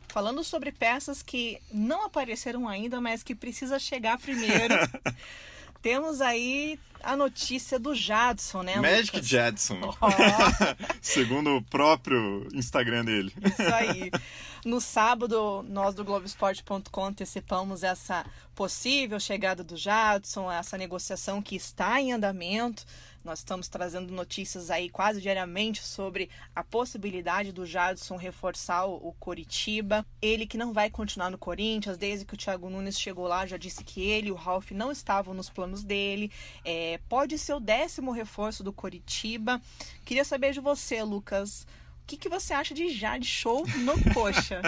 Falando 0.09 0.43
sobre 0.43 0.71
peças 0.71 1.23
que 1.23 1.59
não 1.73 2.05
apareceram 2.05 2.69
ainda, 2.69 3.01
mas 3.01 3.23
que 3.23 3.33
precisa 3.33 3.79
chegar 3.79 4.19
primeiro. 4.19 4.75
temos 5.81 6.19
aí 6.19 6.79
a 7.03 7.15
notícia 7.15 7.77
do 7.77 7.93
Jadson, 7.93 8.63
né? 8.63 8.77
Magic 8.77 9.17
Lucas? 9.17 9.27
Jadson. 9.27 9.79
Oh. 9.83 10.07
Segundo 10.99 11.57
o 11.57 11.61
próprio 11.61 12.47
Instagram 12.53 13.05
dele. 13.05 13.31
Isso 13.43 13.61
aí. 13.61 14.11
No 14.65 14.81
sábado, 14.81 15.63
nós 15.69 15.93
do 15.93 16.03
Globoesporte.com 16.03 17.05
antecipamos 17.05 17.83
essa 17.83 18.25
possível 18.55 19.19
chegada 19.19 19.63
do 19.63 19.77
Jadson, 19.77 20.51
essa 20.51 20.75
negociação 20.75 21.39
que 21.39 21.55
está 21.55 22.01
em 22.01 22.11
andamento. 22.11 22.83
Nós 23.23 23.39
estamos 23.39 23.67
trazendo 23.67 24.11
notícias 24.11 24.71
aí 24.71 24.89
quase 24.89 25.21
diariamente 25.21 25.83
sobre 25.83 26.31
a 26.55 26.63
possibilidade 26.63 27.51
do 27.51 27.63
Jadson 27.63 28.15
reforçar 28.15 28.85
o, 28.87 29.13
Coritiba. 29.19 30.03
Ele 30.19 30.47
que 30.47 30.57
não 30.57 30.73
vai 30.73 30.89
continuar 30.89 31.29
no 31.29 31.37
Corinthians, 31.37 31.95
desde 31.95 32.25
que 32.25 32.33
o 32.33 32.37
Thiago 32.37 32.67
Nunes 32.67 32.99
chegou 32.99 33.27
lá, 33.27 33.45
já 33.45 33.57
disse 33.57 33.83
que 33.83 34.01
ele 34.01 34.29
e 34.29 34.31
o 34.31 34.35
Ralf 34.35 34.71
não 34.71 34.91
estavam 34.91 35.35
nos 35.35 35.47
planos 35.47 35.83
dele. 35.83 36.31
É, 36.63 36.99
pode 37.07 37.37
ser 37.37 37.53
o 37.53 37.59
décimo 37.59 38.11
reforço 38.11 38.63
do 38.63 38.73
Coritiba. 38.73 39.61
Queria 40.03 40.25
saber 40.25 40.53
de 40.53 40.59
você, 40.59 41.03
Lucas. 41.03 41.67
O 42.05 42.07
que, 42.07 42.17
que 42.17 42.29
você 42.29 42.53
acha 42.53 42.71
de 42.75 42.89
Jade 42.89 43.25
Show 43.25 43.65
no 43.79 43.93
Coxa? 44.13 44.61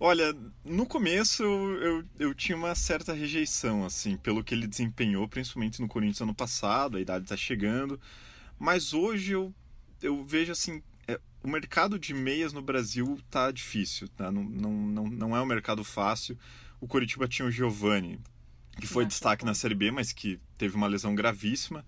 Olha, 0.00 0.36
no 0.64 0.84
começo 0.84 1.44
eu, 1.44 2.04
eu 2.18 2.34
tinha 2.34 2.58
uma 2.58 2.74
certa 2.74 3.12
rejeição, 3.12 3.84
assim, 3.84 4.16
pelo 4.16 4.42
que 4.42 4.52
ele 4.52 4.66
desempenhou, 4.66 5.28
principalmente 5.28 5.80
no 5.80 5.86
Corinthians 5.86 6.22
ano 6.22 6.34
passado, 6.34 6.96
a 6.96 7.00
idade 7.00 7.26
está 7.26 7.36
chegando. 7.36 8.00
Mas 8.58 8.92
hoje 8.92 9.30
eu, 9.30 9.54
eu 10.02 10.24
vejo 10.24 10.50
assim, 10.50 10.82
é, 11.06 11.20
o 11.40 11.46
mercado 11.46 12.00
de 12.00 12.12
meias 12.12 12.52
no 12.52 12.60
Brasil 12.60 13.16
tá 13.30 13.52
difícil, 13.52 14.08
tá? 14.08 14.32
Não, 14.32 14.42
não, 14.42 14.72
não, 14.72 15.04
não 15.06 15.36
é 15.36 15.40
um 15.40 15.46
mercado 15.46 15.84
fácil. 15.84 16.36
O 16.80 16.88
Coritiba 16.88 17.28
tinha 17.28 17.46
o 17.46 17.50
Giovani, 17.52 18.18
que 18.80 18.88
foi 18.88 19.06
destaque 19.06 19.44
na 19.44 19.54
Série 19.54 19.76
B, 19.76 19.92
mas 19.92 20.12
que 20.12 20.40
teve 20.58 20.74
uma 20.74 20.88
lesão 20.88 21.14
gravíssima. 21.14 21.86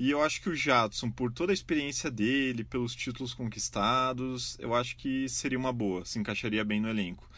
E 0.00 0.10
eu 0.10 0.22
acho 0.22 0.40
que 0.40 0.48
o 0.48 0.56
Jadson, 0.56 1.10
por 1.10 1.30
toda 1.30 1.52
a 1.52 1.54
experiência 1.54 2.10
dele, 2.10 2.64
pelos 2.64 2.94
títulos 2.94 3.34
conquistados, 3.34 4.56
eu 4.58 4.74
acho 4.74 4.96
que 4.96 5.28
seria 5.28 5.58
uma 5.58 5.74
boa, 5.74 6.06
se 6.06 6.18
encaixaria 6.18 6.64
bem 6.64 6.80
no 6.80 6.88
elenco. 6.88 7.28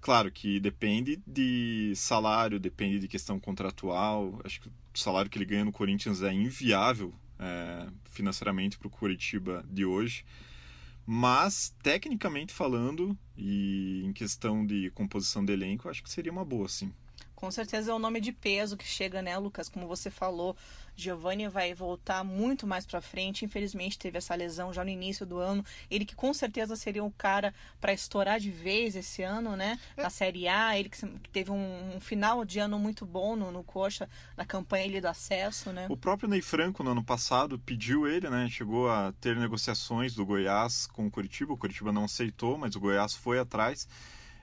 Claro 0.00 0.28
que 0.28 0.58
depende 0.58 1.22
de 1.24 1.92
salário, 1.94 2.58
depende 2.58 2.98
de 2.98 3.06
questão 3.06 3.38
contratual. 3.38 4.40
Acho 4.42 4.60
que 4.60 4.66
o 4.68 4.72
salário 4.92 5.30
que 5.30 5.38
ele 5.38 5.44
ganha 5.44 5.64
no 5.64 5.70
Corinthians 5.70 6.20
é 6.20 6.32
inviável 6.32 7.14
é, 7.38 7.86
financeiramente 8.10 8.76
para 8.76 8.88
o 8.88 8.90
Curitiba 8.90 9.64
de 9.70 9.84
hoje. 9.84 10.24
Mas, 11.06 11.72
tecnicamente 11.80 12.52
falando, 12.52 13.16
e 13.36 14.02
em 14.04 14.12
questão 14.12 14.66
de 14.66 14.90
composição 14.96 15.44
de 15.44 15.52
elenco, 15.52 15.88
acho 15.88 16.02
que 16.02 16.10
seria 16.10 16.32
uma 16.32 16.44
boa, 16.44 16.68
sim. 16.68 16.92
Com 17.40 17.50
certeza 17.50 17.90
é 17.90 17.94
um 17.94 17.98
nome 17.98 18.20
de 18.20 18.32
peso 18.32 18.76
que 18.76 18.86
chega, 18.86 19.22
né, 19.22 19.38
Lucas? 19.38 19.66
Como 19.66 19.88
você 19.88 20.10
falou, 20.10 20.54
Giovanni 20.94 21.48
vai 21.48 21.72
voltar 21.72 22.22
muito 22.22 22.66
mais 22.66 22.84
para 22.84 23.00
frente. 23.00 23.46
Infelizmente 23.46 23.98
teve 23.98 24.18
essa 24.18 24.34
lesão 24.34 24.74
já 24.74 24.84
no 24.84 24.90
início 24.90 25.24
do 25.24 25.38
ano. 25.38 25.64
Ele 25.90 26.04
que 26.04 26.14
com 26.14 26.34
certeza 26.34 26.76
seria 26.76 27.02
o 27.02 27.10
cara 27.10 27.54
para 27.80 27.94
estourar 27.94 28.38
de 28.38 28.50
vez 28.50 28.94
esse 28.94 29.22
ano, 29.22 29.56
né? 29.56 29.80
Na 29.96 30.04
é. 30.04 30.10
Série 30.10 30.48
A, 30.48 30.78
ele 30.78 30.90
que 30.90 30.98
teve 31.32 31.50
um, 31.50 31.96
um 31.96 31.98
final 31.98 32.44
de 32.44 32.58
ano 32.58 32.78
muito 32.78 33.06
bom 33.06 33.34
no, 33.34 33.50
no 33.50 33.64
Coxa, 33.64 34.06
na 34.36 34.44
campanha 34.44 34.84
ele 34.84 35.00
do 35.00 35.08
acesso, 35.08 35.72
né? 35.72 35.86
O 35.88 35.96
próprio 35.96 36.28
Ney 36.28 36.42
Franco 36.42 36.82
no 36.82 36.90
ano 36.90 37.02
passado 37.02 37.58
pediu 37.58 38.06
ele, 38.06 38.28
né? 38.28 38.50
Chegou 38.50 38.90
a 38.90 39.14
ter 39.18 39.34
negociações 39.34 40.14
do 40.14 40.26
Goiás 40.26 40.86
com 40.86 41.06
o 41.06 41.10
Curitiba. 41.10 41.54
O 41.54 41.56
Curitiba 41.56 41.90
não 41.90 42.04
aceitou, 42.04 42.58
mas 42.58 42.76
o 42.76 42.80
Goiás 42.80 43.14
foi 43.14 43.38
atrás. 43.38 43.88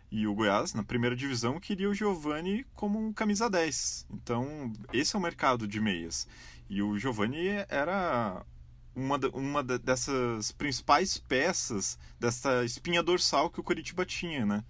E 0.10 0.26
o 0.26 0.34
Goiás, 0.34 0.74
na 0.74 0.84
primeira 0.84 1.16
divisão, 1.16 1.60
queria 1.60 1.90
o 1.90 1.94
Giovani 1.94 2.66
como 2.74 2.98
um 2.98 3.12
camisa 3.12 3.50
10. 3.50 4.08
Então, 4.10 4.72
esse 4.94 5.16
é 5.16 5.20
o 5.20 5.22
mercado 5.22 5.68
de 5.68 5.80
meias. 5.80 6.28
E 6.70 6.82
o 6.82 6.98
Giovani 6.98 7.48
era 7.68 8.46
uma, 8.96 9.18
uma 9.34 9.64
dessas 9.64 10.52
principais 10.52 11.18
peças 11.18 12.00
dessa 12.20 12.64
espinha 12.64 13.04
dorsal 13.04 13.50
que 13.50 13.60
o 13.60 13.64
Curitiba 13.64 14.06
tinha, 14.06 14.46
né? 14.46 14.64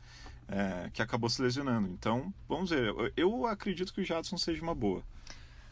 É, 0.48 0.90
que 0.92 1.02
acabou 1.02 1.30
se 1.30 1.42
lesionando. 1.42 1.88
Então, 1.90 2.34
vamos 2.48 2.72
ver. 2.72 2.94
Eu 3.16 3.46
acredito 3.46 3.94
que 3.94 4.02
o 4.02 4.06
Jadson 4.06 4.38
seja 4.38 4.62
uma 4.62 4.74
boa 4.74 5.04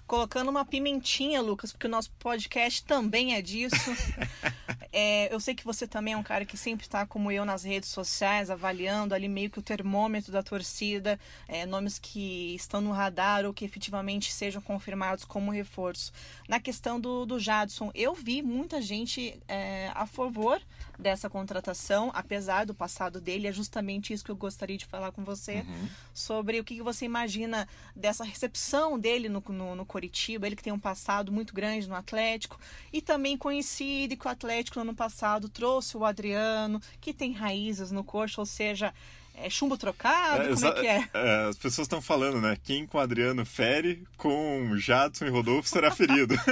colocando 0.07 0.50
uma 0.50 0.63
pimentinha, 0.63 1.41
Lucas, 1.41 1.72
porque 1.72 1.88
o 1.88 1.89
nosso 1.89 2.12
podcast 2.19 2.84
também 2.84 3.36
é 3.36 3.41
disso. 3.41 3.75
é, 4.98 5.28
eu 5.34 5.42
sei 5.42 5.54
que 5.54 5.66
você 5.66 5.86
também 5.86 6.14
é 6.14 6.18
um 6.18 6.24
cara 6.24 6.46
que 6.46 6.56
sempre 6.56 6.86
está, 6.86 7.06
como 7.06 7.30
eu, 7.30 7.44
nas 7.44 7.66
redes 7.66 7.90
sociais, 7.90 8.50
avaliando 8.50 9.14
ali 9.14 9.28
meio 9.28 9.50
que 9.50 9.60
o 9.60 9.62
termômetro 9.62 10.32
da 10.32 10.42
torcida, 10.42 11.20
é, 11.50 11.66
nomes 11.66 12.00
que 12.00 12.56
estão 12.56 12.80
no 12.80 12.94
radar 12.94 13.44
ou 13.46 13.54
que 13.54 13.66
efetivamente 13.66 14.32
sejam 14.32 14.62
confirmados 14.62 15.25
como 15.25 15.52
reforço. 15.52 16.14
Na 16.48 16.62
questão 16.62 16.98
do, 16.98 17.25
do 17.25 17.38
Jadson, 17.38 17.92
eu 17.94 18.16
vi 18.16 18.42
muita 18.42 18.82
gente 18.82 19.38
é, 19.50 19.92
a 19.94 20.06
favor 20.06 20.62
dessa 20.98 21.30
contratação, 21.30 22.10
apesar 22.14 22.66
do 22.66 22.74
passado 22.74 23.20
dele, 23.20 23.48
é 23.48 23.52
justamente 23.52 24.14
isso 24.14 24.24
que 24.24 24.32
eu 24.32 24.36
gostaria 24.38 24.78
de 24.78 24.86
falar 24.86 25.12
com 25.12 25.25
você, 25.25 25.66
uhum. 25.68 25.90
sobre 26.14 26.58
o 26.58 26.64
que 26.64 26.82
você 26.82 27.04
imagina 27.04 27.68
dessa 27.94 28.24
recepção 28.24 28.98
dele 28.98 29.28
no, 29.28 29.44
no, 29.50 29.75
no 29.75 29.86
Coritiba, 29.86 30.48
ele 30.48 30.56
que 30.56 30.64
tem 30.64 30.72
um 30.72 30.80
passado 30.80 31.34
muito 31.34 31.54
grande 31.54 31.90
no 31.90 31.96
Atlético, 31.96 32.58
e 32.94 33.02
também 33.02 33.38
conhecido 33.38 34.16
que 34.16 34.25
o 34.25 34.32
Atlético 34.32 34.85
ano 34.86 34.96
passado 34.96 35.50
trouxe 35.50 35.98
o 35.98 36.06
Adriano, 36.06 36.82
que 37.01 37.13
tem 37.13 37.34
raízes 37.34 37.92
no 37.92 38.04
coxo, 38.04 38.39
ou 38.39 38.46
seja, 38.46 38.94
é 39.36 39.50
chumbo 39.50 39.77
trocado? 39.77 40.44
É, 40.44 40.54
como 40.54 40.65
é 40.65 40.72
que 40.72 40.88
é? 40.88 41.10
é 41.13 41.46
as 41.50 41.58
pessoas 41.58 41.86
estão 41.86 42.01
falando, 42.01 42.39
né? 42.39 42.58
Quem 42.63 42.86
com 42.86 42.98
o 42.98 43.01
Adriano 43.01 43.46
fere, 43.46 44.08
com 44.18 44.77
Jadson 44.77 45.25
e 45.25 45.30
Rodolfo 45.30 45.68
será 45.68 45.92
ferido. 45.92 46.36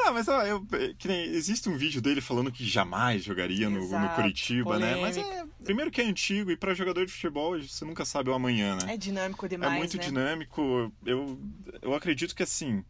Ah, 0.00 0.12
mas 0.12 0.28
ó, 0.28 0.42
eu, 0.42 0.64
nem, 1.04 1.24
existe 1.24 1.68
um 1.68 1.76
vídeo 1.76 2.00
dele 2.00 2.20
falando 2.20 2.52
que 2.52 2.64
jamais 2.64 3.22
jogaria 3.22 3.68
no, 3.68 3.82
Exato, 3.82 4.08
no 4.08 4.14
Curitiba, 4.14 4.70
polêmica. 4.70 4.96
né? 4.96 5.02
Mas 5.02 5.18
é, 5.18 5.44
primeiro 5.64 5.90
que 5.90 6.00
é 6.00 6.04
antigo 6.04 6.50
e 6.50 6.56
para 6.56 6.72
jogador 6.72 7.04
de 7.04 7.12
futebol 7.12 7.60
você 7.60 7.84
nunca 7.84 8.04
sabe 8.04 8.30
o 8.30 8.32
amanhã, 8.32 8.76
né? 8.76 8.94
É 8.94 8.96
dinâmico 8.96 9.46
demais, 9.46 9.74
É 9.74 9.76
muito 9.76 9.96
né? 9.98 10.02
dinâmico. 10.02 10.90
Eu, 11.04 11.38
eu 11.82 11.94
acredito 11.94 12.34
que 12.34 12.42
assim, 12.42 12.82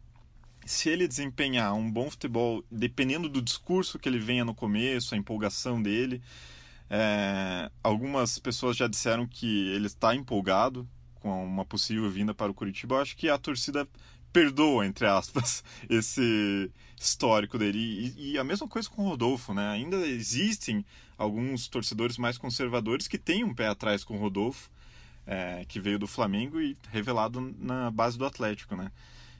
se 0.69 0.87
ele 0.87 1.07
desempenhar 1.07 1.73
um 1.73 1.91
bom 1.91 2.11
futebol, 2.11 2.63
dependendo 2.69 3.27
do 3.27 3.41
discurso 3.41 3.97
que 3.97 4.07
ele 4.07 4.19
venha 4.19 4.45
no 4.45 4.53
começo, 4.53 5.15
a 5.15 5.17
empolgação 5.17 5.81
dele, 5.81 6.21
é, 6.87 7.71
algumas 7.83 8.37
pessoas 8.37 8.77
já 8.77 8.87
disseram 8.87 9.25
que 9.25 9.69
ele 9.69 9.87
está 9.87 10.13
empolgado 10.13 10.87
com 11.15 11.43
uma 11.43 11.65
possível 11.65 12.07
vinda 12.11 12.35
para 12.35 12.51
o 12.51 12.53
Curitiba. 12.53 12.95
Eu 12.95 13.01
acho 13.01 13.17
que 13.17 13.27
a 13.29 13.37
torcida 13.39 13.87
perdoa, 14.31 14.85
entre 14.85 15.07
aspas, 15.07 15.63
esse 15.89 16.71
histórico 17.01 17.57
dele. 17.57 18.13
E, 18.15 18.33
e, 18.33 18.37
a 18.37 18.43
mesma 18.43 18.67
coisa 18.67 18.87
com 18.87 19.01
o 19.01 19.09
Rodolfo, 19.09 19.55
né? 19.55 19.69
Ainda 19.69 19.97
existem 20.05 20.85
alguns 21.17 21.67
torcedores 21.67 22.15
mais 22.19 22.37
conservadores 22.37 23.07
que 23.07 23.17
têm 23.17 23.43
um 23.43 23.55
pé 23.55 23.69
atrás 23.69 24.03
com 24.03 24.15
o 24.15 24.19
Rodolfo, 24.19 24.69
é, 25.25 25.65
que 25.67 25.79
veio 25.79 25.97
do 25.97 26.07
Flamengo 26.07 26.61
e 26.61 26.77
revelado 26.91 27.41
na 27.57 27.89
base 27.89 28.19
do 28.19 28.25
Atlético, 28.25 28.75
né? 28.75 28.91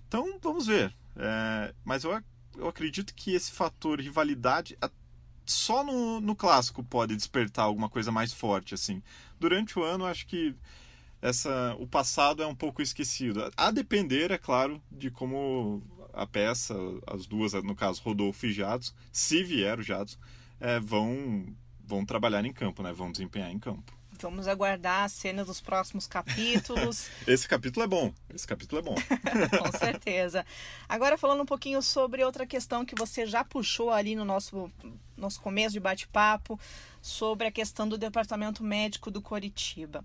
Então, 0.07 0.39
vamos 0.41 0.65
ver. 0.65 0.91
É, 1.16 1.74
mas 1.84 2.04
eu, 2.04 2.22
eu 2.58 2.68
acredito 2.68 3.13
que 3.13 3.34
esse 3.34 3.51
fator 3.51 4.00
rivalidade 4.00 4.78
só 5.46 5.84
no, 5.84 6.22
no 6.22 6.36
clássico 6.36 6.84
pode 6.84 7.16
despertar 7.16 7.66
alguma 7.66 7.89
coisa 7.89 8.12
mais 8.12 8.32
forte, 8.32 8.74
assim. 8.74 9.01
Durante 9.39 9.80
o 9.80 9.84
ano, 9.84 10.06
acho 10.06 10.28
que 10.28 10.56
essa 11.22 11.75
o 11.80 11.88
passado 11.88 12.44
é 12.44 12.48
um 12.48 12.56
pouco 12.56 12.82
esquecido. 12.82 13.51
A 13.58 13.72
depender, 13.72 14.32
é 14.32 14.38
claro, 14.38 14.82
de 14.92 15.10
como 15.10 15.82
a 16.13 16.25
peça, 16.25 16.75
as 17.08 17.25
duas, 17.25 17.54
no 17.63 17.75
caso 17.75 18.01
Rodolfo 18.01 18.46
e 18.46 18.54
Jadson, 18.54 18.94
se 19.12 19.44
vier 19.44 19.80
o 19.80 19.84
Jadson, 19.84 20.18
é, 20.60 20.80
vão, 20.80 21.46
vão 21.84 22.06
trabalhar 22.06 22.46
em 22.46 22.54
campo, 22.54 22.84
né? 22.84 22.94
vão 22.94 23.12
desempenhar 23.12 23.51
em 23.51 23.60
campo. 23.60 23.98
Vamos 24.24 24.48
aguardar 24.48 25.04
as 25.04 25.14
cenas 25.14 25.48
dos 25.48 25.62
próximos 25.62 26.08
capítulos. 26.08 27.10
Esse 27.28 27.48
capítulo 27.48 27.86
é 27.86 27.88
bom. 27.88 28.14
Esse 28.34 28.48
capítulo 28.48 28.80
é 28.80 28.84
bom. 28.84 28.96
Com 29.58 29.78
certeza. 29.78 30.46
Agora 30.88 31.18
falando 31.18 31.42
um 31.42 31.46
pouquinho 31.46 31.82
sobre 31.82 32.24
outra 32.24 32.46
questão 32.46 32.86
que 32.86 32.96
você 32.96 33.26
já 33.26 33.44
puxou 33.44 33.90
ali 33.92 34.16
no 34.16 34.26
nosso, 34.26 34.72
nosso 35.16 35.40
começo 35.42 35.74
de 35.74 35.80
bate-papo, 35.80 36.60
sobre 37.02 37.48
a 37.48 37.52
questão 37.52 37.88
do 37.88 37.98
departamento 37.98 38.64
médico 38.64 39.10
do 39.10 39.22
Coritiba. 39.22 40.04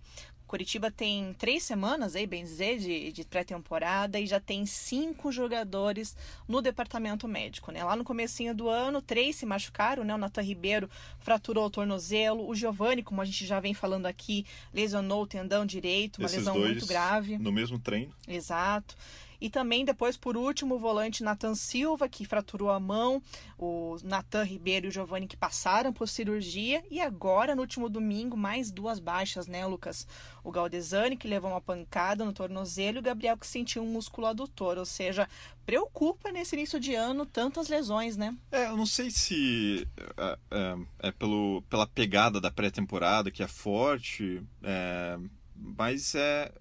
Curitiba 0.55 0.89
tem 0.89 1.33
três 1.33 1.65
semanas, 1.65 2.15
aí, 2.15 2.29
bem 2.29 2.45
dizer, 2.45 2.79
de, 2.79 3.11
de 3.11 3.25
pré-temporada 3.25 4.21
e 4.21 4.27
já 4.27 4.39
tem 4.39 4.65
cinco 4.65 5.33
jogadores 5.33 6.17
no 6.47 6.63
departamento 6.63 7.27
médico. 7.27 7.73
Né? 7.73 7.83
Lá 7.83 7.97
no 7.97 8.05
comecinho 8.05 8.55
do 8.55 8.69
ano, 8.69 9.03
três 9.03 9.35
se 9.35 9.45
machucaram, 9.45 10.05
né? 10.05 10.15
O 10.15 10.19
Natan 10.19 10.43
Ribeiro 10.43 10.89
fraturou 11.19 11.67
o 11.67 11.71
tornozelo, 11.71 12.49
o 12.49 12.55
Giovani, 12.55 13.03
como 13.03 13.21
a 13.21 13.25
gente 13.25 13.45
já 13.45 13.59
vem 13.59 13.75
falando 13.75 14.07
aqui, 14.07 14.47
lesionou 14.73 15.25
o 15.25 15.27
tendão 15.27 15.67
direito, 15.67 16.19
uma 16.19 16.27
Esses 16.27 16.39
lesão 16.39 16.57
muito 16.57 16.87
grave. 16.87 17.37
No 17.37 17.51
mesmo 17.51 17.77
treino. 17.77 18.15
Exato. 18.29 18.95
E 19.41 19.51
também 19.51 19.85
depois, 19.85 20.17
por 20.17 20.37
último, 20.37 20.77
o 20.77 20.79
volante 20.79 21.23
Nathan 21.23 21.55
Silva, 21.55 22.09
que 22.09 22.25
fraturou 22.25 22.71
a 22.71 22.81
mão, 22.81 23.23
o 23.59 23.97
Nathan 24.03 24.45
Ribeiro 24.45 24.87
e 24.87 24.89
o 24.89 24.93
Giovanni 24.93 25.27
que 25.27 25.37
passaram 25.37 25.93
por 25.93 26.09
cirurgia. 26.09 26.85
E 26.91 27.01
agora, 27.01 27.55
no 27.55 27.63
último 27.63 27.89
domingo, 27.89 28.37
mais 28.37 28.71
duas 28.71 28.99
baixas, 28.99 29.47
né, 29.47 29.67
Lucas? 29.67 30.07
O 30.43 30.51
Galdesani, 30.51 31.17
que 31.17 31.29
levou 31.29 31.51
uma 31.51 31.61
pancada 31.61 32.25
no 32.25 32.33
tornozelo, 32.33 32.99
e 32.99 33.01
o 33.01 33.03
Gabriel, 33.03 33.37
que 33.37 33.47
sentiu 33.47 33.83
um 33.83 33.87
músculo 33.87 34.27
adutor. 34.27 34.79
Ou 34.79 34.87
seja, 34.87 35.29
preocupa 35.65 36.31
nesse 36.31 36.55
início 36.55 36.79
de 36.79 36.95
ano 36.95 37.27
tantas 37.27 37.69
lesões, 37.69 38.17
né? 38.17 38.37
É, 38.51 38.67
eu 38.67 38.77
não 38.77 38.87
sei 38.87 39.11
se 39.11 39.87
é, 40.17 40.39
é, 40.51 41.09
é 41.09 41.13
pelo, 41.13 41.63
pela 41.69 41.87
pegada 41.87 42.41
da 42.41 42.51
pré-temporada, 42.51 43.31
que 43.31 43.43
é 43.43 43.49
forte, 43.49 44.43
é, 44.63 45.19
mas 45.55 46.15
é 46.15 46.53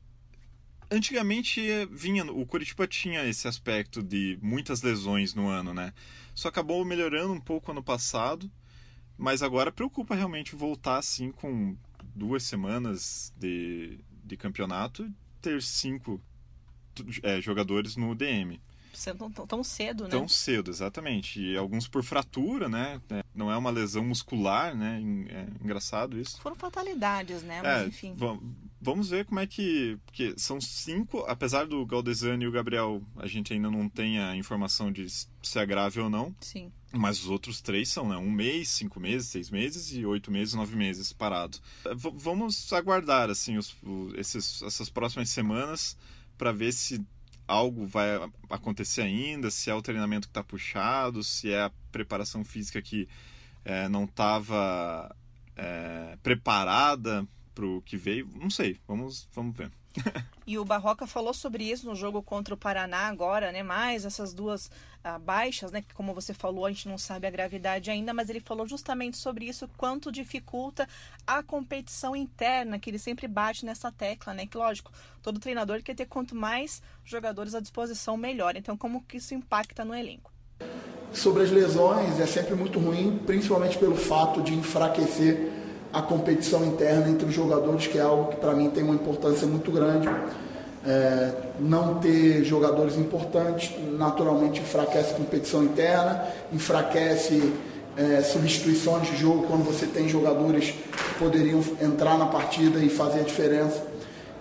antigamente 0.93 1.61
vinha 1.91 2.23
o 2.25 2.45
Curitiba 2.45 2.87
tinha 2.87 3.25
esse 3.25 3.47
aspecto 3.47 4.01
de 4.03 4.37
muitas 4.41 4.81
lesões 4.81 5.33
no 5.33 5.47
ano, 5.47 5.73
né? 5.73 5.93
Só 6.35 6.47
acabou 6.47 6.83
melhorando 6.85 7.33
um 7.33 7.39
pouco 7.39 7.71
ano 7.71 7.83
passado, 7.83 8.49
mas 9.17 9.41
agora 9.41 9.71
preocupa 9.71 10.15
realmente 10.15 10.55
voltar 10.55 10.97
assim 10.97 11.31
com 11.31 11.75
duas 12.15 12.43
semanas 12.43 13.33
de, 13.37 13.99
de 14.23 14.37
campeonato 14.37 15.11
ter 15.41 15.61
cinco 15.61 16.21
é, 17.23 17.41
jogadores 17.41 17.95
no 17.95 18.13
DM. 18.15 18.61
Tão, 19.17 19.31
tão, 19.47 19.63
cedo, 19.63 20.03
né? 20.03 20.11
Tão 20.11 20.27
cedo, 20.27 20.69
exatamente. 20.69 21.41
E 21.41 21.57
alguns 21.57 21.87
por 21.87 22.03
fratura, 22.03 22.69
né? 22.69 23.01
É, 23.09 23.23
não 23.33 23.51
é 23.51 23.57
uma 23.57 23.71
lesão 23.71 24.05
muscular, 24.05 24.75
né? 24.75 25.01
É 25.29 25.63
engraçado 25.63 26.19
isso. 26.19 26.39
Foram 26.39 26.55
fatalidades, 26.55 27.41
né? 27.41 27.59
Mas 27.63 27.81
é, 27.81 27.87
enfim. 27.87 28.13
Vamos 28.15 28.43
ver 29.03 29.25
como 29.25 29.39
é 29.39 29.47
que. 29.47 29.97
Porque 30.05 30.33
são 30.37 30.59
cinco, 30.59 31.19
apesar 31.27 31.65
do 31.65 31.85
Galdesani 31.85 32.45
e 32.45 32.47
o 32.47 32.51
Gabriel, 32.51 33.01
a 33.17 33.27
gente 33.27 33.53
ainda 33.53 33.69
não 33.69 33.87
tem 33.87 34.19
a 34.19 34.35
informação 34.35 34.91
de 34.91 35.07
se 35.09 35.59
é 35.59 35.65
grave 35.65 35.99
ou 35.99 36.09
não. 36.09 36.35
Sim. 36.41 36.71
Mas 36.91 37.19
os 37.23 37.29
outros 37.29 37.61
três 37.61 37.89
são, 37.89 38.07
né? 38.07 38.17
Um 38.17 38.31
mês, 38.31 38.69
cinco 38.69 38.99
meses, 38.99 39.29
seis 39.29 39.49
meses 39.49 39.91
e 39.93 40.05
oito 40.05 40.29
meses, 40.31 40.53
nove 40.53 40.75
meses 40.75 41.11
parados. 41.11 41.61
V 41.83 42.11
vamos 42.13 42.71
aguardar, 42.71 43.29
assim, 43.29 43.57
os, 43.57 43.75
o, 43.81 44.11
esses, 44.15 44.61
essas 44.61 44.89
próximas 44.89 45.29
semanas 45.29 45.97
para 46.37 46.51
ver 46.51 46.71
se 46.71 47.03
algo 47.47 47.85
vai 47.85 48.07
acontecer 48.49 49.01
ainda, 49.01 49.49
se 49.49 49.69
é 49.69 49.73
o 49.73 49.81
treinamento 49.81 50.27
que 50.27 50.31
está 50.31 50.43
puxado, 50.43 51.23
se 51.23 51.51
é 51.51 51.63
a 51.63 51.71
preparação 51.91 52.43
física 52.43 52.81
que 52.81 53.07
é, 53.65 53.89
não 53.89 54.05
estava 54.05 55.15
é, 55.55 56.17
preparada 56.21 57.27
para 57.53 57.65
o 57.65 57.81
que 57.81 57.97
veio. 57.97 58.29
Não 58.35 58.49
sei, 58.49 58.79
vamos, 58.87 59.27
vamos 59.33 59.55
ver. 59.55 59.71
e 60.45 60.57
o 60.57 60.65
Barroca 60.65 61.05
falou 61.05 61.33
sobre 61.33 61.63
isso 61.63 61.85
no 61.85 61.95
jogo 61.95 62.21
contra 62.21 62.53
o 62.53 62.57
Paraná 62.57 63.07
agora, 63.07 63.51
né? 63.51 63.61
Mais 63.61 64.05
essas 64.05 64.33
duas 64.33 64.69
ah, 65.03 65.19
baixas, 65.19 65.71
né? 65.71 65.81
Que 65.81 65.93
como 65.93 66.13
você 66.13 66.33
falou, 66.33 66.65
a 66.65 66.71
gente 66.71 66.87
não 66.87 66.97
sabe 66.97 67.27
a 67.27 67.31
gravidade 67.31 67.91
ainda, 67.91 68.13
mas 68.13 68.29
ele 68.29 68.39
falou 68.39 68.67
justamente 68.67 69.17
sobre 69.17 69.45
isso, 69.45 69.69
quanto 69.77 70.11
dificulta 70.11 70.87
a 71.25 71.43
competição 71.43 72.15
interna, 72.15 72.79
que 72.79 72.89
ele 72.89 72.99
sempre 72.99 73.27
bate 73.27 73.65
nessa 73.65 73.91
tecla, 73.91 74.33
né? 74.33 74.47
Que 74.47 74.57
lógico, 74.57 74.91
todo 75.21 75.39
treinador 75.39 75.81
quer 75.83 75.95
ter 75.95 76.05
quanto 76.05 76.35
mais 76.35 76.81
jogadores 77.05 77.53
à 77.53 77.59
disposição, 77.59 78.17
melhor. 78.17 78.55
Então, 78.55 78.75
como 78.75 79.03
que 79.03 79.17
isso 79.17 79.33
impacta 79.33 79.85
no 79.85 79.93
elenco? 79.93 80.31
Sobre 81.13 81.43
as 81.43 81.51
lesões, 81.51 82.19
é 82.19 82.25
sempre 82.25 82.55
muito 82.55 82.79
ruim, 82.79 83.19
principalmente 83.19 83.77
pelo 83.77 83.95
fato 83.95 84.41
de 84.41 84.53
enfraquecer 84.53 85.62
a 85.93 86.01
competição 86.01 86.65
interna 86.65 87.07
entre 87.07 87.27
os 87.27 87.33
jogadores, 87.33 87.85
que 87.85 87.99
é 87.99 88.01
algo 88.01 88.31
que 88.31 88.37
para 88.37 88.53
mim 88.53 88.69
tem 88.71 88.83
uma 88.83 88.95
importância 88.95 89.45
muito 89.45 89.71
grande. 89.71 90.09
É, 90.85 91.31
não 91.59 91.99
ter 91.99 92.43
jogadores 92.43 92.97
importantes 92.97 93.71
naturalmente 93.97 94.59
enfraquece 94.59 95.13
competição 95.13 95.63
interna, 95.63 96.25
enfraquece 96.51 97.53
é, 97.95 98.21
substituições 98.21 99.07
de 99.07 99.15
jogo 99.15 99.45
quando 99.47 99.63
você 99.63 99.85
tem 99.85 100.09
jogadores 100.09 100.71
que 100.71 101.13
poderiam 101.19 101.63
entrar 101.79 102.17
na 102.17 102.25
partida 102.25 102.79
e 102.79 102.89
fazer 102.89 103.21
a 103.21 103.23
diferença. 103.23 103.83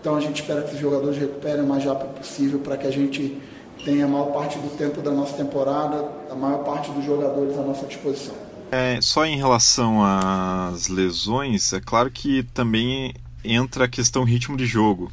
Então 0.00 0.16
a 0.16 0.20
gente 0.20 0.40
espera 0.40 0.62
que 0.62 0.74
os 0.74 0.80
jogadores 0.80 1.16
recuperem 1.16 1.60
o 1.60 1.66
mais 1.66 1.84
rápido 1.84 2.18
possível 2.18 2.58
para 2.58 2.76
que 2.76 2.88
a 2.88 2.90
gente 2.90 3.40
tenha 3.84 4.06
a 4.06 4.08
maior 4.08 4.32
parte 4.32 4.58
do 4.58 4.76
tempo 4.76 5.00
da 5.00 5.12
nossa 5.12 5.34
temporada, 5.34 6.08
a 6.30 6.34
maior 6.34 6.64
parte 6.64 6.90
dos 6.90 7.04
jogadores 7.04 7.56
à 7.56 7.62
nossa 7.62 7.86
disposição. 7.86 8.34
É, 8.74 8.98
só 9.02 9.26
em 9.26 9.36
relação 9.36 10.02
às 10.02 10.88
lesões, 10.88 11.74
é 11.74 11.80
claro 11.80 12.10
que 12.10 12.42
também 12.54 13.12
entra 13.44 13.84
a 13.84 13.88
questão 13.88 14.24
ritmo 14.24 14.56
de 14.56 14.64
jogo. 14.64 15.12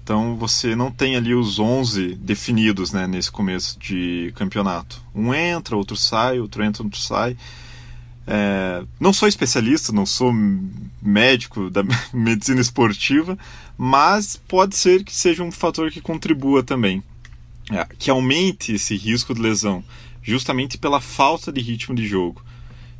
Então 0.00 0.36
você 0.36 0.76
não 0.76 0.92
tem 0.92 1.16
ali 1.16 1.34
os 1.34 1.58
11 1.58 2.14
definidos 2.14 2.92
né, 2.92 3.08
nesse 3.08 3.32
começo 3.32 3.76
de 3.80 4.32
campeonato. 4.36 5.02
Um 5.12 5.34
entra, 5.34 5.76
outro 5.76 5.96
sai, 5.96 6.38
outro 6.38 6.62
entra, 6.62 6.84
outro 6.84 7.00
sai. 7.00 7.36
É, 8.28 8.84
não 9.00 9.12
sou 9.12 9.26
especialista, 9.26 9.92
não 9.92 10.06
sou 10.06 10.32
médico 11.02 11.68
da 11.70 11.82
medicina 12.14 12.60
esportiva, 12.60 13.36
mas 13.76 14.36
pode 14.46 14.76
ser 14.76 15.02
que 15.02 15.12
seja 15.12 15.42
um 15.42 15.50
fator 15.50 15.90
que 15.90 16.00
contribua 16.00 16.62
também, 16.62 17.02
é, 17.72 17.84
que 17.98 18.08
aumente 18.08 18.74
esse 18.74 18.96
risco 18.96 19.34
de 19.34 19.42
lesão, 19.42 19.82
justamente 20.22 20.78
pela 20.78 21.00
falta 21.00 21.50
de 21.50 21.60
ritmo 21.60 21.92
de 21.92 22.06
jogo. 22.06 22.40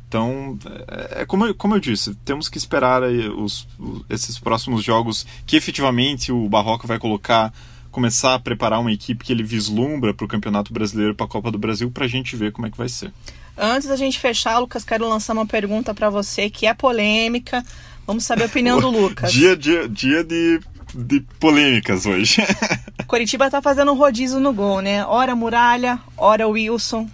Então, 0.07 0.57
é, 0.87 1.21
é 1.21 1.25
como, 1.25 1.45
eu, 1.45 1.55
como 1.55 1.75
eu 1.75 1.79
disse, 1.79 2.15
temos 2.23 2.47
que 2.47 2.57
esperar 2.57 3.03
os, 3.03 3.67
esses 4.09 4.37
próximos 4.39 4.83
jogos 4.83 5.25
que 5.45 5.55
efetivamente 5.55 6.31
o 6.31 6.47
Barroca 6.47 6.87
vai 6.87 6.99
colocar, 6.99 7.53
começar 7.91 8.35
a 8.35 8.39
preparar 8.39 8.79
uma 8.79 8.91
equipe 8.91 9.25
que 9.25 9.33
ele 9.33 9.43
vislumbra 9.43 10.13
para 10.13 10.25
o 10.25 10.27
Campeonato 10.27 10.71
Brasileiro 10.71 11.15
para 11.15 11.25
a 11.25 11.29
Copa 11.29 11.51
do 11.51 11.57
Brasil, 11.57 11.89
para 11.91 12.05
a 12.05 12.07
gente 12.07 12.35
ver 12.35 12.51
como 12.51 12.67
é 12.67 12.71
que 12.71 12.77
vai 12.77 12.89
ser. 12.89 13.11
Antes 13.57 13.87
da 13.87 13.95
gente 13.95 14.19
fechar, 14.19 14.59
Lucas, 14.59 14.83
quero 14.83 15.07
lançar 15.07 15.33
uma 15.33 15.45
pergunta 15.45 15.93
para 15.93 16.09
você 16.09 16.49
que 16.49 16.67
é 16.67 16.73
polêmica. 16.73 17.63
Vamos 18.05 18.25
saber 18.25 18.43
a 18.43 18.47
opinião 18.47 18.79
do 18.79 18.89
Lucas. 18.91 19.31
dia, 19.31 19.55
dia, 19.55 19.87
dia 19.87 20.23
de, 20.23 20.59
de 20.93 21.21
polêmicas 21.39 22.05
hoje. 22.05 22.41
Coritiba 23.07 23.49
tá 23.49 23.61
fazendo 23.61 23.91
um 23.91 23.95
rodízio 23.95 24.39
no 24.39 24.53
gol, 24.53 24.81
né? 24.81 25.05
Ora 25.05 25.35
Muralha, 25.35 25.99
ora 26.17 26.47
Wilson 26.47 27.09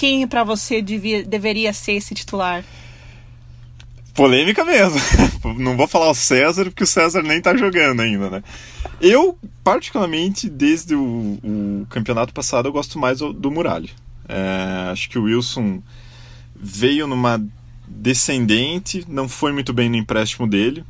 quem 0.00 0.26
para 0.26 0.42
você 0.42 0.80
devia, 0.80 1.22
deveria 1.22 1.74
ser 1.74 1.92
esse 1.92 2.14
titular? 2.14 2.64
Polêmica 4.14 4.64
mesmo. 4.64 4.98
Não 5.58 5.76
vou 5.76 5.86
falar 5.86 6.08
o 6.08 6.14
César, 6.14 6.64
porque 6.64 6.84
o 6.84 6.86
César 6.86 7.22
nem 7.22 7.38
tá 7.38 7.54
jogando 7.54 8.00
ainda, 8.00 8.30
né? 8.30 8.42
Eu, 8.98 9.38
particularmente, 9.62 10.48
desde 10.48 10.94
o, 10.94 11.38
o 11.44 11.86
campeonato 11.90 12.32
passado, 12.32 12.66
eu 12.66 12.72
gosto 12.72 12.98
mais 12.98 13.18
do, 13.18 13.30
do 13.30 13.50
Muralha. 13.50 13.90
É, 14.26 14.90
acho 14.90 15.10
que 15.10 15.18
o 15.18 15.24
Wilson 15.24 15.82
veio 16.56 17.06
numa 17.06 17.38
descendente, 17.86 19.04
não 19.06 19.28
foi 19.28 19.52
muito 19.52 19.74
bem 19.74 19.90
no 19.90 19.96
empréstimo 19.96 20.48
dele. 20.48 20.82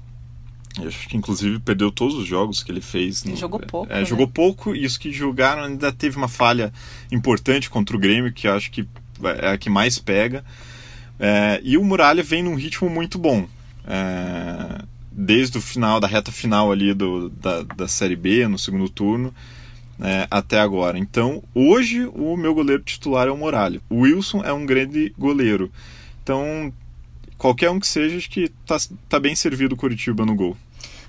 Eu 0.80 0.86
acho 0.86 1.08
que 1.08 1.16
inclusive 1.16 1.58
perdeu 1.58 1.90
todos 1.90 2.14
os 2.14 2.26
jogos 2.26 2.62
que 2.62 2.70
ele 2.70 2.80
fez. 2.80 3.24
Ele 3.24 3.32
no, 3.32 3.40
jogou 3.40 3.58
pouco. 3.58 3.92
É, 3.92 3.98
né? 3.98 4.04
Jogou 4.04 4.28
pouco 4.28 4.74
e 4.74 4.86
os 4.86 4.96
que 4.96 5.10
jogaram 5.10 5.64
ainda 5.64 5.90
teve 5.90 6.16
uma 6.16 6.28
falha 6.28 6.72
importante 7.10 7.68
contra 7.68 7.96
o 7.96 7.98
Grêmio, 7.98 8.32
que 8.32 8.46
acho 8.46 8.70
que 8.70 8.86
é 9.24 9.50
a 9.50 9.58
que 9.58 9.70
mais 9.70 9.98
pega. 9.98 10.44
É, 11.18 11.60
e 11.62 11.76
o 11.76 11.84
Muralha 11.84 12.22
vem 12.22 12.42
num 12.42 12.54
ritmo 12.54 12.88
muito 12.88 13.18
bom. 13.18 13.46
É, 13.86 14.82
desde 15.12 15.58
o 15.58 15.60
final, 15.60 16.00
da 16.00 16.06
reta 16.06 16.32
final 16.32 16.72
ali 16.72 16.94
do, 16.94 17.28
da, 17.28 17.62
da 17.62 17.88
Série 17.88 18.16
B, 18.16 18.48
no 18.48 18.58
segundo 18.58 18.88
turno, 18.88 19.34
é, 20.00 20.26
até 20.30 20.58
agora. 20.58 20.98
Então, 20.98 21.42
hoje, 21.54 22.06
o 22.14 22.36
meu 22.36 22.54
goleiro 22.54 22.82
titular 22.82 23.28
é 23.28 23.30
o 23.30 23.36
Muralha. 23.36 23.80
O 23.88 24.00
Wilson 24.00 24.42
é 24.42 24.52
um 24.52 24.64
grande 24.64 25.12
goleiro. 25.18 25.70
Então, 26.22 26.72
qualquer 27.36 27.70
um 27.70 27.78
que 27.78 27.86
seja, 27.86 28.16
acho 28.16 28.30
que 28.30 28.48
tá, 28.66 28.76
tá 29.08 29.20
bem 29.20 29.34
servido 29.34 29.74
o 29.74 29.78
Curitiba 29.78 30.24
no 30.24 30.34
gol. 30.34 30.56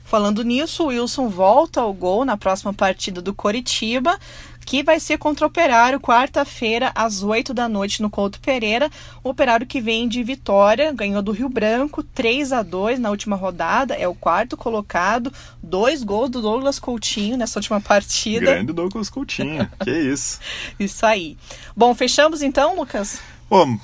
Falando 0.04 0.44
nisso, 0.44 0.84
o 0.84 0.88
Wilson 0.88 1.30
volta 1.30 1.80
ao 1.80 1.94
gol 1.94 2.26
na 2.26 2.36
próxima 2.36 2.74
partida 2.74 3.22
do 3.22 3.34
Coritiba, 3.34 4.20
que 4.66 4.84
vai 4.84 5.00
ser 5.00 5.18
contra 5.18 5.46
o 5.46 5.50
Operário, 5.50 6.00
quarta-feira, 6.00 6.92
às 6.96 7.24
8 7.24 7.54
da 7.54 7.68
noite, 7.68 8.02
no 8.02 8.10
Couto 8.10 8.40
Pereira. 8.40 8.90
O 9.24 9.30
Operário 9.30 9.68
que 9.68 9.82
vem 9.82 10.08
de 10.08 10.24
vitória, 10.24 10.94
ganhou 10.94 11.22
do 11.22 11.32
Rio 11.32 11.50
Branco, 11.50 12.04
3 12.04 12.54
a 12.54 12.62
2 12.62 13.00
na 13.00 13.10
última 13.10 13.36
rodada, 13.36 13.96
é 13.96 14.08
o 14.08 14.16
quarto 14.16 14.56
colocado, 14.56 15.32
dois 15.62 16.04
gols 16.04 16.30
do 16.30 16.42
Douglas 16.42 16.80
Coutinho 16.80 17.38
nessa 17.38 17.60
última 17.60 17.82
partida. 17.82 18.46
Grande 18.46 18.74
Douglas 18.74 19.10
Coutinho, 19.10 19.70
que 19.84 19.92
isso. 19.92 20.40
Isso 20.80 21.06
aí. 21.06 21.38
Bom, 21.76 21.94
fechamos 21.94 22.42
então, 22.42 22.76
Lucas? 22.76 23.20
Bom, 23.50 23.78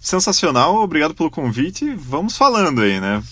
sensacional, 0.00 0.76
obrigado 0.76 1.14
pelo 1.14 1.30
convite. 1.30 1.94
Vamos 1.94 2.36
falando 2.36 2.82
aí, 2.82 3.00
né? 3.00 3.22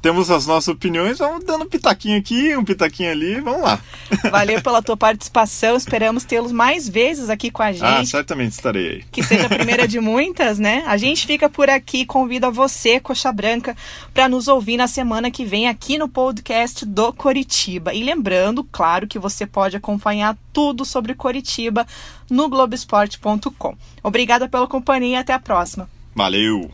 Temos 0.00 0.30
as 0.30 0.46
nossas 0.46 0.68
opiniões, 0.68 1.18
vamos 1.18 1.44
dando 1.44 1.64
um 1.64 1.68
pitaquinho 1.68 2.18
aqui, 2.18 2.56
um 2.56 2.64
pitaquinho 2.64 3.10
ali, 3.10 3.40
vamos 3.40 3.62
lá. 3.62 3.80
Valeu 4.30 4.62
pela 4.62 4.82
tua 4.82 4.96
participação, 4.96 5.76
esperamos 5.76 6.24
tê-los 6.24 6.52
mais 6.52 6.88
vezes 6.88 7.28
aqui 7.28 7.50
com 7.50 7.62
a 7.62 7.66
ah, 7.66 7.72
gente. 7.72 7.84
Ah, 7.84 8.04
certamente 8.04 8.52
estarei 8.52 8.88
aí. 8.88 9.04
Que 9.10 9.22
seja 9.22 9.46
a 9.46 9.48
primeira 9.48 9.88
de 9.88 9.98
muitas, 10.00 10.58
né? 10.58 10.84
A 10.86 10.96
gente 10.96 11.26
fica 11.26 11.48
por 11.48 11.68
aqui, 11.68 12.06
convida 12.06 12.50
você, 12.50 13.00
Coxa 13.00 13.32
Branca, 13.32 13.76
para 14.14 14.28
nos 14.28 14.48
ouvir 14.48 14.76
na 14.76 14.86
semana 14.86 15.30
que 15.30 15.44
vem 15.44 15.68
aqui 15.68 15.98
no 15.98 16.08
podcast 16.08 16.84
do 16.84 17.12
Coritiba. 17.12 17.92
E 17.92 18.02
lembrando, 18.02 18.62
claro, 18.64 19.06
que 19.06 19.18
você 19.18 19.46
pode 19.46 19.76
acompanhar 19.76 20.36
tudo 20.52 20.84
sobre 20.84 21.14
Coritiba 21.14 21.86
no 22.30 22.48
Globesport.com. 22.48 23.76
Obrigada 24.02 24.48
pela 24.48 24.66
companhia 24.66 25.16
e 25.16 25.20
até 25.20 25.32
a 25.32 25.38
próxima. 25.38 25.88
Valeu! 26.14 26.70